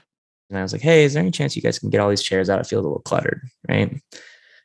And 0.50 0.58
I 0.58 0.62
was 0.62 0.72
like, 0.72 0.82
hey, 0.82 1.04
is 1.04 1.14
there 1.14 1.22
any 1.22 1.30
chance 1.30 1.56
you 1.56 1.62
guys 1.62 1.78
can 1.78 1.90
get 1.90 2.00
all 2.00 2.10
these 2.10 2.22
chairs 2.22 2.50
out? 2.50 2.60
It 2.60 2.66
feels 2.66 2.84
a 2.84 2.88
little 2.88 3.02
cluttered, 3.02 3.40
right? 3.68 4.00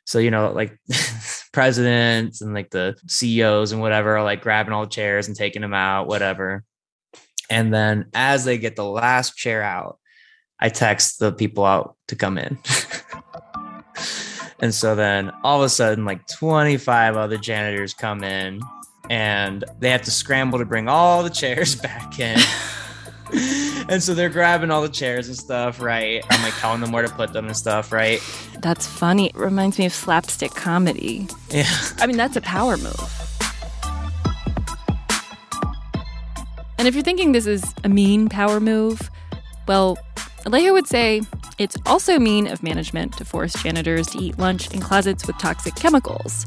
So, 0.04 0.18
you 0.18 0.30
know, 0.30 0.52
like 0.52 0.78
presidents 1.52 2.40
and 2.40 2.54
like 2.54 2.70
the 2.70 2.96
CEOs 3.06 3.72
and 3.72 3.80
whatever 3.80 4.16
are 4.16 4.24
like 4.24 4.42
grabbing 4.42 4.72
all 4.72 4.82
the 4.84 4.90
chairs 4.90 5.28
and 5.28 5.36
taking 5.36 5.62
them 5.62 5.74
out, 5.74 6.08
whatever. 6.08 6.64
And 7.52 7.72
then 7.72 8.06
as 8.14 8.46
they 8.46 8.56
get 8.56 8.76
the 8.76 8.84
last 8.84 9.36
chair 9.36 9.62
out, 9.62 9.98
I 10.58 10.70
text 10.70 11.18
the 11.18 11.32
people 11.32 11.66
out 11.66 11.96
to 12.08 12.16
come 12.16 12.38
in. 12.38 12.58
and 14.58 14.72
so 14.74 14.94
then 14.94 15.30
all 15.44 15.60
of 15.60 15.66
a 15.66 15.68
sudden, 15.68 16.06
like 16.06 16.26
25 16.28 17.14
other 17.14 17.36
janitors 17.36 17.92
come 17.92 18.24
in 18.24 18.62
and 19.10 19.64
they 19.80 19.90
have 19.90 20.00
to 20.02 20.10
scramble 20.10 20.60
to 20.60 20.64
bring 20.64 20.88
all 20.88 21.22
the 21.22 21.28
chairs 21.28 21.74
back 21.82 22.18
in. 22.18 22.40
and 23.90 24.02
so 24.02 24.14
they're 24.14 24.30
grabbing 24.30 24.70
all 24.70 24.80
the 24.80 24.88
chairs 24.88 25.28
and 25.28 25.36
stuff, 25.36 25.78
right? 25.78 26.24
I'm 26.30 26.42
like 26.42 26.54
telling 26.54 26.80
them 26.80 26.90
where 26.90 27.06
to 27.06 27.12
put 27.12 27.34
them 27.34 27.48
and 27.48 27.56
stuff, 27.56 27.92
right? 27.92 28.22
That's 28.60 28.86
funny. 28.86 29.26
It 29.26 29.36
reminds 29.36 29.78
me 29.78 29.84
of 29.84 29.92
slapstick 29.92 30.52
comedy. 30.54 31.28
Yeah. 31.50 31.68
I 31.98 32.06
mean, 32.06 32.16
that's 32.16 32.36
a 32.36 32.40
power 32.40 32.78
move. 32.78 33.21
And 36.78 36.88
if 36.88 36.94
you're 36.94 37.04
thinking 37.04 37.32
this 37.32 37.46
is 37.46 37.62
a 37.84 37.88
mean 37.88 38.28
power 38.28 38.60
move, 38.60 39.10
well, 39.68 39.98
Alejo 40.44 40.72
would 40.72 40.86
say 40.86 41.22
it's 41.58 41.76
also 41.86 42.18
mean 42.18 42.46
of 42.48 42.62
management 42.62 43.16
to 43.18 43.24
force 43.24 43.52
janitors 43.62 44.08
to 44.08 44.18
eat 44.18 44.38
lunch 44.38 44.72
in 44.72 44.80
closets 44.80 45.26
with 45.26 45.38
toxic 45.38 45.74
chemicals. 45.76 46.46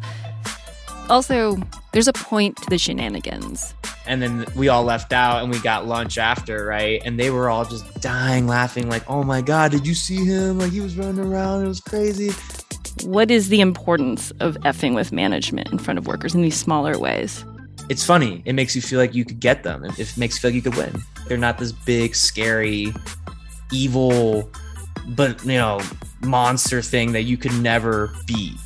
Also, 1.10 1.58
there's 1.94 2.08
a 2.08 2.14
point 2.14 2.58
to 2.58 2.70
the 2.70 2.78
shenanigans. 2.78 3.74
And 4.08 4.22
then 4.22 4.46
we 4.56 4.68
all 4.68 4.84
left 4.84 5.14
out 5.14 5.42
and 5.42 5.52
we 5.52 5.60
got 5.60 5.88
lunch 5.88 6.18
after, 6.18 6.66
right? 6.66 7.02
And 7.06 7.20
they 7.20 7.30
were 7.30 7.50
all 7.50 7.64
just 7.64 8.02
dying 8.02 8.48
laughing, 8.48 8.90
like, 8.90 9.10
oh 9.10 9.24
my 9.24 9.42
God, 9.42 9.72
did 9.72 9.88
you 9.88 9.94
see 9.94 10.26
him? 10.26 10.60
Like 10.60 10.72
he 10.72 10.82
was 10.82 10.98
running 10.98 11.24
around. 11.24 11.64
It 11.64 11.68
was 11.68 11.80
crazy. 11.80 12.32
What 13.04 13.32
is 13.32 13.50
the 13.50 13.62
importance 13.62 14.32
of 14.40 14.56
effing 14.62 14.96
with 14.96 15.12
management 15.12 15.72
in 15.72 15.78
front 15.78 15.98
of 15.98 16.08
workers 16.08 16.36
in 16.36 16.42
these 16.42 16.58
smaller 16.58 16.98
ways? 16.98 17.46
It's 17.88 18.04
funny. 18.04 18.42
It 18.46 18.54
makes 18.54 18.76
you 18.76 18.82
feel 18.82 18.98
like 18.98 19.14
you 19.14 19.24
could 19.24 19.40
get 19.40 19.62
them. 19.62 19.84
It, 19.86 20.00
it 20.00 20.18
makes 20.18 20.36
you 20.36 20.42
feel 20.42 20.50
like 20.50 20.56
you 20.56 20.62
could 20.64 20.76
win. 20.76 21.04
They're 21.28 21.38
not 21.38 21.60
this 21.60 21.72
big, 21.72 22.16
scary, 22.16 22.92
evil, 23.72 24.50
but, 25.10 25.44
you 25.46 25.54
know, 25.54 25.80
monster 26.22 26.82
thing 26.82 27.12
that 27.12 27.24
you 27.24 27.38
could 27.38 27.54
never 27.62 28.12
beat. 28.26 28.58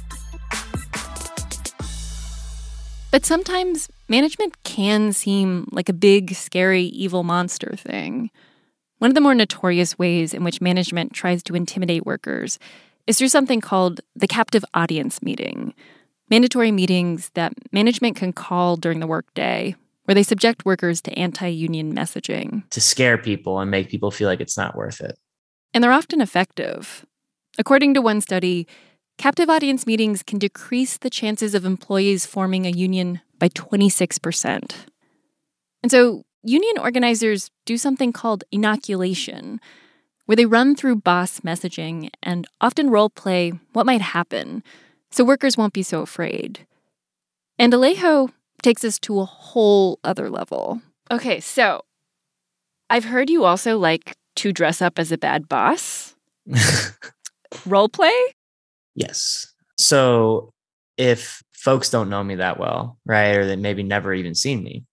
But 3.12 3.26
sometimes 3.26 3.90
management 4.08 4.64
can 4.64 5.12
seem 5.12 5.68
like 5.72 5.90
a 5.90 5.94
big, 5.94 6.34
scary, 6.36 6.84
evil 6.84 7.24
monster 7.24 7.76
thing. 7.76 8.30
One 9.00 9.12
of 9.12 9.16
the 9.16 9.22
more 9.22 9.36
notorious 9.36 10.00
ways 10.00 10.34
in 10.34 10.46
which 10.46 10.62
management 10.62 11.12
tries 11.12 11.44
to 11.44 11.56
intimidate 11.56 12.06
workers 12.06 12.58
is 13.06 13.18
through 13.18 13.30
something 13.30 13.60
called 13.60 14.00
the 14.16 14.28
captive 14.28 14.64
audience 14.74 15.22
meeting 15.22 15.74
mandatory 16.30 16.72
meetings 16.72 17.32
that 17.34 17.54
management 17.72 18.16
can 18.16 18.34
call 18.34 18.76
during 18.76 19.00
the 19.00 19.08
workday 19.08 19.76
where 20.10 20.16
they 20.16 20.24
subject 20.24 20.66
workers 20.66 21.02
to 21.02 21.14
anti 21.14 21.48
union 21.48 21.94
messaging. 21.94 22.68
To 22.72 22.82
scare 22.82 23.16
people 23.16 23.60
and 23.60 23.70
make 23.70 23.90
people 23.90 24.10
feel 24.10 24.28
like 24.28 24.42
it's 24.42 24.58
not 24.58 24.76
worth 24.76 25.02
it. 25.02 25.16
And 25.72 25.84
they're 25.84 25.92
often 25.92 26.20
effective. 26.20 27.06
According 27.60 27.94
to 27.94 28.02
one 28.02 28.20
study, 28.20 28.68
captive 29.20 29.52
audience 29.52 29.86
meetings 29.86 30.24
can 30.24 30.40
decrease 30.40 30.98
the 30.98 31.12
chances 31.12 31.54
of 31.54 31.64
employees 31.64 32.26
forming 32.26 32.66
a 32.66 32.72
union 32.72 33.22
by 33.38 33.50
26%. 33.50 34.72
And 35.84 35.92
so, 35.92 36.24
union 36.42 36.80
organizers 36.80 37.52
do 37.68 37.78
something 37.78 38.12
called 38.12 38.44
inoculation, 38.52 39.62
where 40.26 40.36
they 40.36 40.48
run 40.48 40.76
through 40.76 41.02
boss 41.02 41.42
messaging 41.42 42.10
and 42.24 42.48
often 42.62 42.90
role 42.90 43.12
play 43.12 43.52
what 43.74 43.86
might 43.86 44.02
happen 44.02 44.64
so 45.12 45.24
workers 45.24 45.58
won't 45.58 45.74
be 45.74 45.84
so 45.84 46.02
afraid. 46.02 46.66
And 47.58 47.74
Alejo 47.74 48.32
takes 48.62 48.84
us 48.84 49.00
to 49.00 49.20
a 49.20 49.26
whole 49.26 50.00
other 50.04 50.30
level. 50.30 50.82
Okay, 51.12 51.40
so 51.40 51.84
I've 52.90 53.06
heard 53.06 53.30
you 53.30 53.46
also 53.46 53.78
like 53.78 54.16
to 54.38 54.54
dress 54.54 54.82
up 54.82 55.00
as 55.00 55.12
a 55.12 55.18
bad 55.18 55.50
boss. 55.50 56.16
Role 57.66 57.90
play? 57.90 58.14
Yes. 58.96 59.54
So 59.78 60.54
if 60.98 61.42
folks 61.54 61.90
don't 61.90 62.10
know 62.10 62.24
me 62.24 62.36
that 62.36 62.60
well, 62.60 62.98
right, 63.06 63.36
or 63.36 63.46
they 63.46 63.56
maybe 63.56 63.84
never 63.84 64.14
even 64.14 64.36
seen 64.36 64.64
me, 64.64 64.84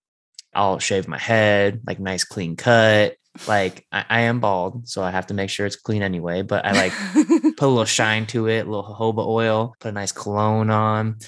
I'll 0.55 0.79
shave 0.79 1.07
my 1.07 1.19
head, 1.19 1.83
like 1.87 2.01
nice 2.01 2.25
clean 2.25 2.57
cut, 2.57 3.17
Like 3.47 3.87
I, 3.93 4.05
I 4.09 4.21
am 4.23 4.41
bald, 4.41 4.89
so 4.89 5.03
I 5.03 5.11
have 5.11 5.27
to 5.29 5.35
make 5.35 5.51
sure 5.51 5.67
it's 5.67 5.77
clean 5.77 6.03
anyway. 6.03 6.43
But 6.43 6.65
I 6.65 6.73
like 6.73 6.93
put 7.57 7.67
a 7.67 7.69
little 7.69 7.85
shine 7.85 8.27
to 8.27 8.49
it, 8.49 8.67
a 8.67 8.71
little 8.71 8.95
jojoba 8.95 9.27
oil, 9.27 9.75
put 9.81 9.89
a 9.89 9.93
nice 9.93 10.13
cologne 10.13 10.71
on, 10.71 11.19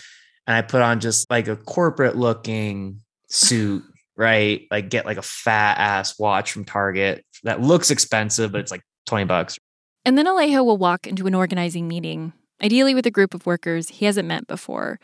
and 0.47 0.57
I 0.57 0.63
put 0.63 0.83
on 0.83 1.01
just 1.01 1.31
like 1.31 1.49
a 1.49 1.57
corporate 1.57 2.17
looking 2.17 3.01
suit, 3.29 3.83
right? 4.17 4.63
Like 4.71 4.89
get 4.91 5.07
like 5.07 5.19
a 5.19 5.23
fat 5.23 5.79
ass 5.79 6.19
watch 6.19 6.53
from 6.53 6.65
Target 6.65 7.25
that 7.45 7.61
looks 7.61 7.91
expensive, 7.91 8.53
but 8.53 8.61
it's 8.61 8.71
like 8.71 8.83
20 9.07 9.25
bucks. 9.25 9.59
And 10.05 10.17
then 10.17 10.27
Alejo 10.27 10.65
will 10.65 10.79
walk 10.79 11.07
into 11.07 11.27
an 11.27 11.35
organizing 11.35 11.87
meeting, 11.87 12.33
ideally 12.63 12.95
with 12.95 13.07
a 13.07 13.11
group 13.11 13.35
of 13.35 13.47
workers 13.47 13.89
he 13.89 14.07
hasn't 14.07 14.29
met 14.29 14.47
before, 14.47 14.99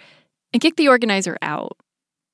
and 0.53 0.63
kick 0.63 0.77
the 0.77 0.89
organizer 0.89 1.37
out. 1.43 1.77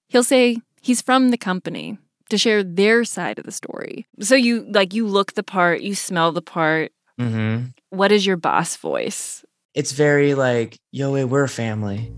He'll 0.08 0.22
say 0.22 0.58
he's 0.80 1.02
from 1.02 1.30
the 1.30 1.38
company 1.38 1.98
to 2.30 2.38
share 2.38 2.62
their 2.62 3.04
side 3.04 3.38
of 3.38 3.44
the 3.44 3.52
story. 3.52 4.06
So 4.20 4.34
you 4.34 4.66
like 4.70 4.94
you 4.94 5.06
look 5.06 5.34
the 5.34 5.42
part, 5.42 5.80
you 5.80 5.94
smell 5.94 6.32
the 6.32 6.42
part. 6.42 6.92
Mm-hmm. 7.20 7.66
What 7.90 8.12
is 8.12 8.24
your 8.24 8.36
boss 8.36 8.76
voice? 8.76 9.44
It's 9.74 9.92
very 9.92 10.34
like, 10.34 10.78
Yowei, 10.94 11.28
we're 11.28 11.44
a 11.44 11.48
family. 11.48 12.12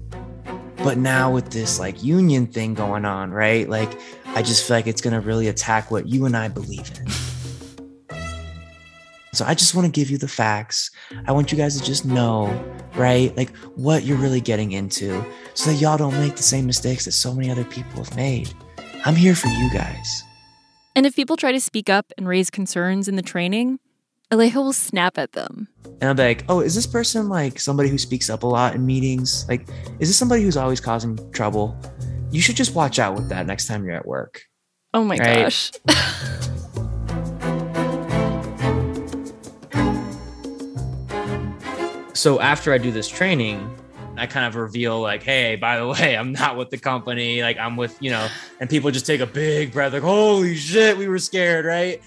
But 0.78 0.98
now 0.98 1.30
with 1.30 1.50
this 1.50 1.78
like 1.78 2.02
union 2.02 2.46
thing 2.46 2.74
going 2.74 3.04
on, 3.04 3.30
right? 3.30 3.68
Like, 3.68 3.98
I 4.26 4.42
just 4.42 4.66
feel 4.66 4.76
like 4.76 4.86
it's 4.86 5.00
gonna 5.00 5.20
really 5.20 5.48
attack 5.48 5.90
what 5.90 6.06
you 6.06 6.24
and 6.24 6.36
I 6.36 6.48
believe 6.48 6.90
in. 6.98 7.06
So 9.34 9.46
I 9.46 9.54
just 9.54 9.74
want 9.74 9.86
to 9.86 9.90
give 9.90 10.10
you 10.10 10.18
the 10.18 10.28
facts. 10.28 10.90
I 11.26 11.32
want 11.32 11.50
you 11.50 11.56
guys 11.56 11.78
to 11.80 11.82
just 11.82 12.04
know, 12.04 12.48
right? 12.94 13.34
Like 13.34 13.56
what 13.76 14.04
you're 14.04 14.18
really 14.18 14.42
getting 14.42 14.72
into 14.72 15.24
so 15.54 15.70
that 15.70 15.76
y'all 15.76 15.96
don't 15.96 16.12
make 16.20 16.36
the 16.36 16.42
same 16.42 16.66
mistakes 16.66 17.06
that 17.06 17.12
so 17.12 17.32
many 17.32 17.50
other 17.50 17.64
people 17.64 18.04
have 18.04 18.14
made. 18.14 18.52
I'm 19.04 19.16
here 19.16 19.34
for 19.34 19.48
you 19.48 19.70
guys. 19.72 20.22
And 20.94 21.06
if 21.06 21.16
people 21.16 21.36
try 21.36 21.52
to 21.52 21.60
speak 21.60 21.88
up 21.90 22.12
and 22.16 22.28
raise 22.28 22.50
concerns 22.50 23.08
in 23.08 23.16
the 23.16 23.22
training, 23.22 23.80
Alejo 24.30 24.56
will 24.56 24.72
snap 24.72 25.18
at 25.18 25.32
them. 25.32 25.68
And 26.00 26.04
I'll 26.04 26.14
be 26.14 26.22
like, 26.22 26.44
oh, 26.48 26.60
is 26.60 26.74
this 26.74 26.86
person 26.86 27.28
like 27.28 27.58
somebody 27.58 27.88
who 27.88 27.98
speaks 27.98 28.30
up 28.30 28.42
a 28.42 28.46
lot 28.46 28.74
in 28.74 28.84
meetings? 28.86 29.46
Like, 29.48 29.66
is 29.98 30.08
this 30.08 30.16
somebody 30.16 30.42
who's 30.42 30.56
always 30.56 30.80
causing 30.80 31.18
trouble? 31.32 31.76
You 32.30 32.40
should 32.40 32.56
just 32.56 32.74
watch 32.74 32.98
out 32.98 33.14
with 33.14 33.28
that 33.30 33.46
next 33.46 33.66
time 33.66 33.84
you're 33.84 33.94
at 33.94 34.06
work. 34.06 34.42
Oh 34.94 35.04
my 35.04 35.16
Right. 35.18 35.44
gosh. 35.44 35.72
so 42.14 42.40
after 42.40 42.72
I 42.72 42.78
do 42.78 42.90
this 42.92 43.08
training, 43.08 43.68
I 44.16 44.26
kind 44.26 44.46
of 44.46 44.56
reveal 44.56 45.00
like, 45.00 45.22
hey, 45.22 45.56
by 45.56 45.78
the 45.78 45.86
way, 45.88 46.16
I'm 46.16 46.32
not 46.32 46.56
with 46.56 46.70
the 46.70 46.78
company. 46.78 47.42
Like 47.42 47.58
I'm 47.58 47.76
with, 47.76 47.96
you 48.00 48.10
know, 48.10 48.28
and 48.60 48.68
people 48.68 48.90
just 48.90 49.06
take 49.06 49.20
a 49.20 49.26
big 49.26 49.72
breath, 49.72 49.92
like, 49.92 50.02
holy 50.02 50.54
shit, 50.54 50.96
we 50.96 51.08
were 51.08 51.18
scared, 51.18 51.64
right? 51.64 52.00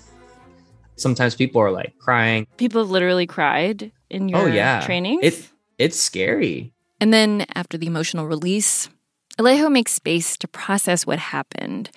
Sometimes 0.98 1.36
people 1.36 1.62
are 1.62 1.72
like 1.72 1.94
crying. 2.00 2.48
People 2.58 2.82
have 2.82 2.90
literally 2.90 3.28
cried 3.28 3.92
in 4.10 4.34
oh, 4.36 4.40
your 4.40 4.50
oh 4.50 4.54
yeah, 4.54 4.86
trainings. 4.86 5.24
It 5.24 5.50
it's 5.78 6.00
scary. 6.00 6.74
And 7.02 7.14
then 7.14 7.46
after 7.54 7.78
the 7.78 7.88
emotional 7.88 8.26
release, 8.26 8.90
Alejo 9.38 9.70
makes 9.70 9.92
space 9.92 10.38
to 10.38 10.48
process 10.48 11.06
what 11.06 11.20
happened. 11.20 11.92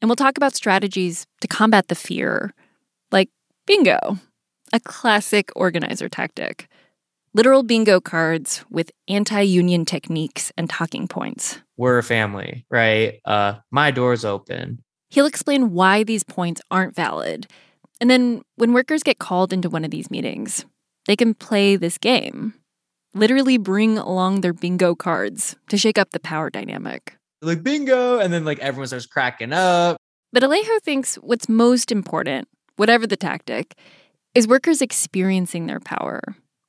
And 0.00 0.08
we'll 0.08 0.16
talk 0.16 0.36
about 0.36 0.54
strategies 0.54 1.26
to 1.40 1.48
combat 1.48 1.88
the 1.88 1.94
fear, 1.94 2.54
like 3.10 3.30
bingo, 3.66 4.18
a 4.72 4.78
classic 4.78 5.50
organizer 5.56 6.08
tactic. 6.08 6.68
Literal 7.36 7.64
bingo 7.64 8.00
cards 8.00 8.64
with 8.70 8.92
anti 9.08 9.40
union 9.40 9.84
techniques 9.84 10.52
and 10.56 10.70
talking 10.70 11.08
points. 11.08 11.58
We're 11.76 11.98
a 11.98 12.02
family, 12.04 12.64
right? 12.70 13.18
Uh, 13.24 13.54
my 13.72 13.90
door's 13.90 14.24
open. 14.24 14.84
He'll 15.10 15.26
explain 15.26 15.72
why 15.72 16.04
these 16.04 16.22
points 16.22 16.62
aren't 16.70 16.94
valid. 16.94 17.48
And 18.00 18.08
then 18.08 18.42
when 18.54 18.72
workers 18.72 19.02
get 19.02 19.18
called 19.18 19.52
into 19.52 19.68
one 19.68 19.84
of 19.84 19.90
these 19.90 20.12
meetings, 20.12 20.64
they 21.06 21.16
can 21.16 21.34
play 21.34 21.74
this 21.74 21.98
game. 21.98 22.54
Literally 23.14 23.58
bring 23.58 23.98
along 23.98 24.42
their 24.42 24.52
bingo 24.52 24.94
cards 24.94 25.56
to 25.70 25.76
shake 25.76 25.98
up 25.98 26.10
the 26.12 26.20
power 26.20 26.50
dynamic. 26.50 27.16
Like 27.42 27.64
bingo, 27.64 28.20
and 28.20 28.32
then 28.32 28.44
like 28.44 28.60
everyone 28.60 28.86
starts 28.86 29.06
cracking 29.06 29.52
up. 29.52 29.96
But 30.32 30.44
Alejo 30.44 30.80
thinks 30.84 31.16
what's 31.16 31.48
most 31.48 31.90
important, 31.90 32.46
whatever 32.76 33.08
the 33.08 33.16
tactic, 33.16 33.74
is 34.36 34.46
workers 34.46 34.80
experiencing 34.80 35.66
their 35.66 35.80
power, 35.80 36.22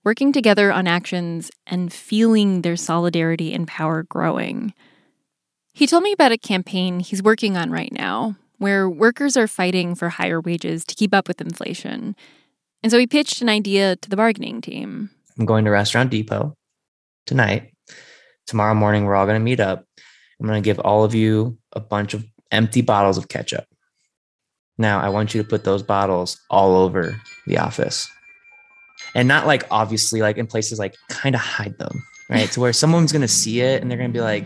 working 0.06 0.32
together 0.32 0.72
on 0.72 0.88
actions, 0.88 1.52
and 1.68 1.92
feeling 1.92 2.62
their 2.62 2.78
solidarity 2.78 3.54
and 3.54 3.68
power 3.68 4.04
growing. 4.04 4.74
He 5.74 5.88
told 5.88 6.04
me 6.04 6.14
about 6.14 6.32
a 6.32 6.38
campaign 6.38 7.02
he's 7.02 7.24
working 7.24 7.58
on 7.58 7.72
right 7.72 7.92
now 7.92 8.36
where 8.60 8.90
workers 8.90 9.36
are 9.36 9.48
fighting 9.48 9.96
for 9.96 10.08
higher 10.10 10.40
wages 10.40 10.86
to 10.86 10.96
keep 10.96 11.14
up 11.14 11.28
with 11.28 11.42
inflation. 11.42 12.16
And 12.82 12.92
so 12.92 12.98
he 12.98 13.08
pitched 13.08 13.42
an 13.42 13.50
idea 13.50 13.98
to 13.98 14.10
the 14.10 14.16
bargaining 14.16 14.62
team. 14.62 15.10
I'm 15.38 15.46
going 15.46 15.66
to 15.66 15.72
Restaurant 15.72 16.12
Depot 16.12 16.56
tonight. 17.26 17.74
Tomorrow 18.48 18.76
morning, 18.76 19.04
we're 19.04 19.16
all 19.16 19.26
going 19.26 19.40
to 19.40 19.44
meet 19.44 19.60
up. 19.60 19.86
I'm 20.40 20.48
going 20.48 20.62
to 20.62 20.66
give 20.66 20.80
all 20.80 21.04
of 21.04 21.16
you 21.16 21.58
a 21.74 21.80
bunch 21.80 22.14
of 22.14 22.24
empty 22.52 22.82
bottles 22.82 23.18
of 23.18 23.28
ketchup. 23.28 23.66
Now, 24.78 25.02
I 25.02 25.10
want 25.10 25.34
you 25.34 25.42
to 25.42 25.48
put 25.48 25.64
those 25.64 25.84
bottles 25.84 26.40
all 26.50 26.76
over 26.76 27.20
the 27.48 27.58
office. 27.58 28.08
And 29.16 29.28
not 29.28 29.48
like 29.48 29.64
obviously, 29.72 30.22
like 30.22 30.38
in 30.38 30.46
places 30.46 30.78
like 30.78 30.96
kind 31.10 31.34
of 31.34 31.42
hide 31.42 31.78
them, 31.80 32.06
right? 32.30 32.52
to 32.52 32.60
where 32.60 32.74
someone's 32.74 33.12
to 33.22 33.28
see 33.28 33.62
it 33.62 33.82
and 33.82 33.90
they're 33.90 33.98
to 34.12 34.18
be 34.18 34.22
like, 34.22 34.44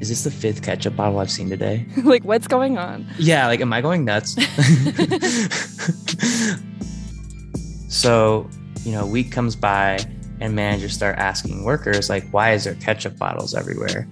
is 0.00 0.08
this 0.08 0.24
the 0.24 0.30
fifth 0.30 0.62
ketchup 0.62 0.96
bottle 0.96 1.18
I've 1.18 1.30
seen 1.30 1.50
today? 1.50 1.86
like, 2.04 2.24
what's 2.24 2.48
going 2.48 2.78
on? 2.78 3.06
Yeah, 3.18 3.46
like, 3.46 3.60
am 3.60 3.72
I 3.72 3.82
going 3.82 4.06
nuts? 4.06 4.32
so, 7.88 8.48
you 8.82 8.92
know, 8.92 9.02
a 9.02 9.06
week 9.06 9.30
comes 9.30 9.54
by 9.54 9.98
and 10.40 10.56
managers 10.56 10.94
start 10.94 11.18
asking 11.18 11.64
workers, 11.64 12.08
like, 12.08 12.26
why 12.30 12.52
is 12.52 12.64
there 12.64 12.74
ketchup 12.76 13.18
bottles 13.18 13.54
everywhere? 13.54 14.08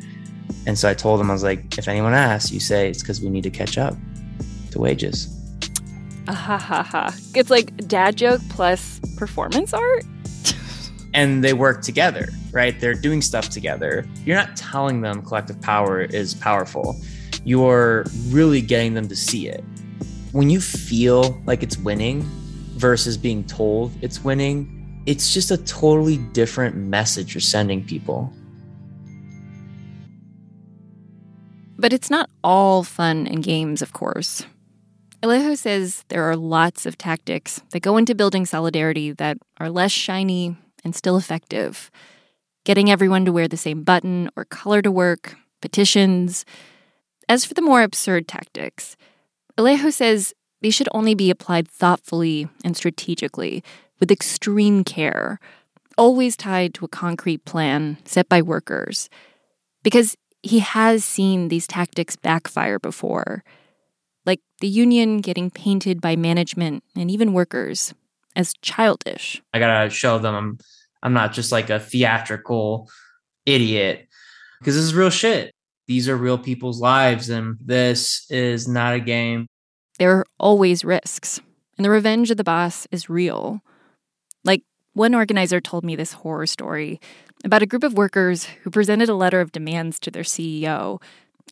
And 0.66 0.78
so 0.78 0.90
I 0.90 0.94
told 0.94 1.20
them, 1.20 1.30
I 1.30 1.32
was 1.32 1.42
like, 1.42 1.78
if 1.78 1.88
anyone 1.88 2.12
asks, 2.12 2.52
you 2.52 2.60
say 2.60 2.90
it's 2.90 3.00
because 3.00 3.22
we 3.22 3.30
need 3.30 3.44
to 3.44 3.50
catch 3.50 3.78
up 3.78 3.94
to 4.72 4.78
wages. 4.78 5.34
Ah, 6.30 6.34
ha 6.34 6.58
ha 6.58 6.82
ha. 6.82 7.14
It's 7.34 7.48
like 7.48 7.74
dad 7.88 8.16
joke 8.16 8.42
plus 8.50 9.00
performance 9.16 9.72
art. 9.72 10.04
And 11.14 11.42
they 11.42 11.54
work 11.54 11.80
together, 11.80 12.28
right? 12.52 12.78
They're 12.78 12.92
doing 12.92 13.22
stuff 13.22 13.48
together. 13.48 14.06
You're 14.26 14.36
not 14.36 14.54
telling 14.54 15.00
them 15.00 15.22
collective 15.22 15.58
power 15.62 16.02
is 16.02 16.34
powerful. 16.34 17.00
You're 17.44 18.04
really 18.28 18.60
getting 18.60 18.92
them 18.92 19.08
to 19.08 19.16
see 19.16 19.48
it. 19.48 19.64
When 20.32 20.50
you 20.50 20.60
feel 20.60 21.40
like 21.46 21.62
it's 21.62 21.78
winning 21.78 22.26
versus 22.76 23.16
being 23.16 23.42
told 23.44 23.90
it's 24.02 24.22
winning, 24.22 25.02
it's 25.06 25.32
just 25.32 25.50
a 25.50 25.56
totally 25.56 26.18
different 26.18 26.76
message 26.76 27.32
you're 27.32 27.40
sending 27.40 27.82
people. 27.82 28.30
But 31.78 31.94
it's 31.94 32.10
not 32.10 32.28
all 32.44 32.82
fun 32.82 33.26
and 33.26 33.42
games, 33.42 33.80
of 33.80 33.94
course. 33.94 34.44
Alejo 35.22 35.58
says 35.58 36.04
there 36.08 36.22
are 36.30 36.36
lots 36.36 36.86
of 36.86 36.96
tactics 36.96 37.60
that 37.70 37.80
go 37.80 37.96
into 37.96 38.14
building 38.14 38.46
solidarity 38.46 39.10
that 39.12 39.36
are 39.58 39.68
less 39.68 39.90
shiny 39.90 40.56
and 40.84 40.94
still 40.94 41.16
effective. 41.16 41.90
Getting 42.64 42.88
everyone 42.88 43.24
to 43.24 43.32
wear 43.32 43.48
the 43.48 43.56
same 43.56 43.82
button 43.82 44.30
or 44.36 44.44
color 44.44 44.80
to 44.80 44.92
work, 44.92 45.34
petitions. 45.60 46.44
As 47.28 47.44
for 47.44 47.54
the 47.54 47.62
more 47.62 47.82
absurd 47.82 48.28
tactics, 48.28 48.96
Alejo 49.56 49.92
says 49.92 50.34
they 50.60 50.70
should 50.70 50.88
only 50.92 51.16
be 51.16 51.30
applied 51.30 51.66
thoughtfully 51.66 52.48
and 52.64 52.76
strategically, 52.76 53.64
with 53.98 54.12
extreme 54.12 54.84
care, 54.84 55.40
always 55.96 56.36
tied 56.36 56.74
to 56.74 56.84
a 56.84 56.88
concrete 56.88 57.44
plan 57.44 57.98
set 58.04 58.28
by 58.28 58.40
workers. 58.40 59.10
Because 59.82 60.16
he 60.44 60.60
has 60.60 61.04
seen 61.04 61.48
these 61.48 61.66
tactics 61.66 62.14
backfire 62.14 62.78
before, 62.78 63.42
like 64.28 64.40
the 64.60 64.68
union 64.68 65.22
getting 65.22 65.50
painted 65.50 66.02
by 66.02 66.14
management 66.14 66.84
and 66.94 67.10
even 67.10 67.32
workers 67.32 67.94
as 68.36 68.52
childish. 68.60 69.42
I 69.54 69.58
gotta 69.58 69.88
show 69.88 70.18
them 70.18 70.34
I'm 70.34 70.58
I'm 71.02 71.14
not 71.14 71.32
just 71.32 71.50
like 71.50 71.70
a 71.70 71.80
theatrical 71.80 72.90
idiot 73.46 74.06
because 74.58 74.74
this 74.74 74.84
is 74.84 74.94
real 74.94 75.10
shit. 75.10 75.54
These 75.86 76.10
are 76.10 76.16
real 76.16 76.36
people's 76.36 76.80
lives, 76.80 77.30
and 77.30 77.56
this 77.64 78.26
is 78.30 78.68
not 78.68 78.94
a 78.94 79.00
game. 79.00 79.46
There 79.98 80.12
are 80.18 80.26
always 80.38 80.84
risks, 80.84 81.40
and 81.78 81.84
the 81.84 81.90
revenge 81.90 82.30
of 82.30 82.36
the 82.36 82.44
boss 82.44 82.86
is 82.90 83.08
real. 83.08 83.62
Like 84.44 84.62
one 84.92 85.14
organizer 85.14 85.62
told 85.62 85.84
me 85.84 85.96
this 85.96 86.12
horror 86.12 86.46
story 86.46 87.00
about 87.44 87.62
a 87.62 87.66
group 87.66 87.84
of 87.84 87.96
workers 87.96 88.44
who 88.44 88.70
presented 88.70 89.08
a 89.08 89.14
letter 89.14 89.40
of 89.40 89.52
demands 89.52 89.98
to 90.00 90.10
their 90.10 90.24
CEO, 90.24 91.00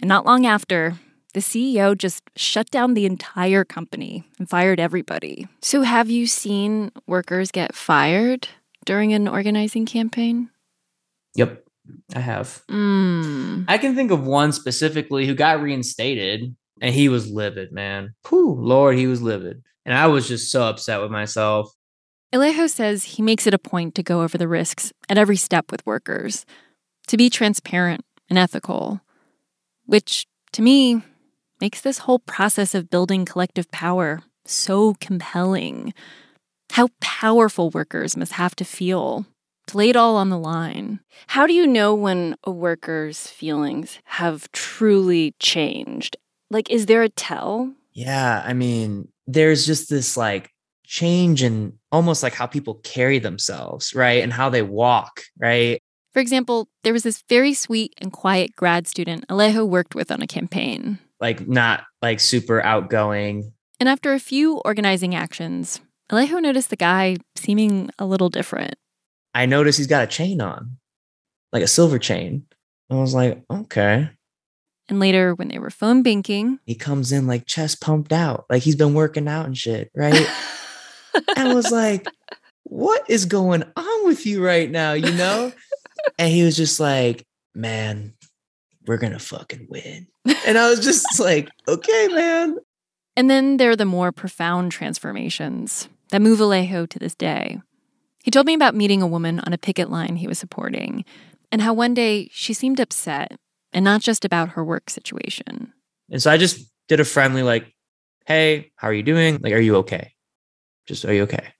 and 0.02 0.08
not 0.08 0.26
long 0.26 0.44
after, 0.44 0.98
the 1.36 1.42
CEO 1.42 1.96
just 1.96 2.22
shut 2.34 2.70
down 2.70 2.94
the 2.94 3.04
entire 3.04 3.62
company 3.62 4.24
and 4.38 4.48
fired 4.48 4.80
everybody. 4.80 5.46
So, 5.60 5.82
have 5.82 6.08
you 6.08 6.26
seen 6.26 6.90
workers 7.06 7.50
get 7.50 7.74
fired 7.74 8.48
during 8.86 9.12
an 9.12 9.28
organizing 9.28 9.84
campaign? 9.84 10.48
Yep, 11.34 11.62
I 12.14 12.20
have. 12.20 12.62
Mm. 12.70 13.66
I 13.68 13.76
can 13.76 13.94
think 13.94 14.12
of 14.12 14.24
one 14.24 14.50
specifically 14.52 15.26
who 15.26 15.34
got 15.34 15.60
reinstated, 15.60 16.56
And 16.80 16.94
he 16.94 17.10
was 17.10 17.30
livid, 17.30 17.70
man. 17.70 18.14
Whew, 18.30 18.56
Lord, 18.58 18.96
he 18.96 19.06
was 19.06 19.20
livid. 19.20 19.62
And 19.84 19.94
I 19.94 20.06
was 20.06 20.26
just 20.26 20.50
so 20.50 20.62
upset 20.62 21.02
with 21.02 21.10
myself. 21.10 21.70
Alejo 22.32 22.66
says 22.70 23.04
he 23.04 23.22
makes 23.22 23.46
it 23.46 23.52
a 23.52 23.58
point 23.58 23.94
to 23.96 24.02
go 24.02 24.22
over 24.22 24.38
the 24.38 24.48
risks 24.48 24.90
at 25.10 25.18
every 25.18 25.36
step 25.36 25.70
with 25.70 25.84
workers, 25.84 26.46
to 27.08 27.18
be 27.18 27.28
transparent 27.28 28.06
and 28.30 28.38
ethical, 28.38 29.02
which 29.84 30.26
to 30.52 30.62
me 30.62 31.02
makes 31.60 31.80
this 31.80 31.98
whole 31.98 32.18
process 32.18 32.74
of 32.74 32.90
building 32.90 33.24
collective 33.24 33.70
power 33.70 34.22
so 34.44 34.94
compelling. 35.00 35.94
How 36.72 36.88
powerful 37.00 37.70
workers 37.70 38.16
must 38.16 38.32
have 38.32 38.56
to 38.56 38.64
feel 38.64 39.26
to 39.68 39.76
lay 39.76 39.90
it 39.90 39.96
all 39.96 40.16
on 40.16 40.30
the 40.30 40.38
line. 40.38 41.00
How 41.28 41.46
do 41.46 41.52
you 41.52 41.66
know 41.66 41.94
when 41.94 42.36
a 42.44 42.50
worker's 42.50 43.26
feelings 43.26 43.98
have 44.04 44.50
truly 44.52 45.34
changed? 45.40 46.16
Like, 46.50 46.70
is 46.70 46.86
there 46.86 47.02
a 47.02 47.08
tell? 47.08 47.72
Yeah, 47.92 48.42
I 48.44 48.52
mean, 48.52 49.08
there's 49.26 49.66
just 49.66 49.90
this 49.90 50.16
like 50.16 50.50
change 50.84 51.42
in 51.42 51.72
almost 51.90 52.22
like 52.22 52.34
how 52.34 52.46
people 52.46 52.74
carry 52.84 53.18
themselves, 53.18 53.94
right? 53.94 54.22
And 54.22 54.32
how 54.32 54.48
they 54.50 54.62
walk, 54.62 55.22
right? 55.38 55.80
For 56.12 56.20
example, 56.20 56.68
there 56.82 56.92
was 56.92 57.02
this 57.02 57.22
very 57.28 57.52
sweet 57.52 57.94
and 57.98 58.12
quiet 58.12 58.54
grad 58.56 58.86
student 58.86 59.26
Alejo 59.28 59.68
worked 59.68 59.94
with 59.94 60.10
on 60.10 60.22
a 60.22 60.26
campaign. 60.26 60.98
Like, 61.20 61.46
not 61.46 61.84
like 62.02 62.20
super 62.20 62.62
outgoing. 62.62 63.52
And 63.80 63.88
after 63.88 64.12
a 64.12 64.18
few 64.18 64.58
organizing 64.58 65.14
actions, 65.14 65.80
Alejo 66.10 66.40
noticed 66.40 66.70
the 66.70 66.76
guy 66.76 67.16
seeming 67.34 67.90
a 67.98 68.06
little 68.06 68.28
different. 68.28 68.74
I 69.34 69.46
noticed 69.46 69.78
he's 69.78 69.86
got 69.86 70.04
a 70.04 70.06
chain 70.06 70.40
on, 70.40 70.78
like 71.52 71.62
a 71.62 71.68
silver 71.68 71.98
chain. 71.98 72.46
I 72.90 72.94
was 72.94 73.14
like, 73.14 73.42
okay. 73.50 74.10
And 74.88 75.00
later, 75.00 75.34
when 75.34 75.48
they 75.48 75.58
were 75.58 75.70
phone 75.70 76.02
banking, 76.02 76.60
he 76.64 76.74
comes 76.74 77.10
in 77.10 77.26
like 77.26 77.44
chest 77.46 77.80
pumped 77.80 78.12
out, 78.12 78.46
like 78.48 78.62
he's 78.62 78.76
been 78.76 78.94
working 78.94 79.26
out 79.26 79.46
and 79.46 79.56
shit, 79.56 79.90
right? 79.94 80.26
And 81.34 81.48
I 81.48 81.54
was 81.54 81.70
like, 81.70 82.06
what 82.64 83.08
is 83.08 83.24
going 83.24 83.64
on 83.74 84.06
with 84.06 84.26
you 84.26 84.44
right 84.44 84.70
now? 84.70 84.92
You 84.92 85.12
know? 85.12 85.50
and 86.18 86.30
he 86.30 86.42
was 86.42 86.56
just 86.56 86.78
like, 86.78 87.24
man, 87.54 88.12
we're 88.86 88.96
going 88.96 89.12
to 89.12 89.18
fucking 89.18 89.66
win. 89.68 90.06
And 90.46 90.58
I 90.58 90.70
was 90.70 90.80
just 90.80 91.06
like, 91.20 91.48
okay, 91.68 92.08
man. 92.08 92.58
And 93.16 93.30
then 93.30 93.56
there 93.56 93.70
are 93.70 93.76
the 93.76 93.84
more 93.84 94.12
profound 94.12 94.72
transformations 94.72 95.88
that 96.10 96.22
move 96.22 96.38
Alejo 96.38 96.88
to 96.88 96.98
this 96.98 97.14
day. 97.14 97.60
He 98.22 98.30
told 98.30 98.46
me 98.46 98.54
about 98.54 98.74
meeting 98.74 99.02
a 99.02 99.06
woman 99.06 99.40
on 99.40 99.52
a 99.52 99.58
picket 99.58 99.90
line 99.90 100.16
he 100.16 100.26
was 100.26 100.38
supporting 100.38 101.04
and 101.52 101.62
how 101.62 101.72
one 101.72 101.94
day 101.94 102.28
she 102.32 102.52
seemed 102.52 102.80
upset 102.80 103.36
and 103.72 103.84
not 103.84 104.00
just 104.00 104.24
about 104.24 104.50
her 104.50 104.64
work 104.64 104.90
situation. 104.90 105.72
And 106.10 106.20
so 106.20 106.30
I 106.30 106.36
just 106.36 106.70
did 106.88 107.00
a 107.00 107.04
friendly, 107.04 107.42
like, 107.42 107.72
hey, 108.26 108.72
how 108.76 108.88
are 108.88 108.92
you 108.92 109.02
doing? 109.02 109.38
Like, 109.40 109.52
are 109.52 109.60
you 109.60 109.76
okay? 109.76 110.12
Just, 110.86 111.04
are 111.04 111.12
you 111.12 111.22
okay? 111.22 111.52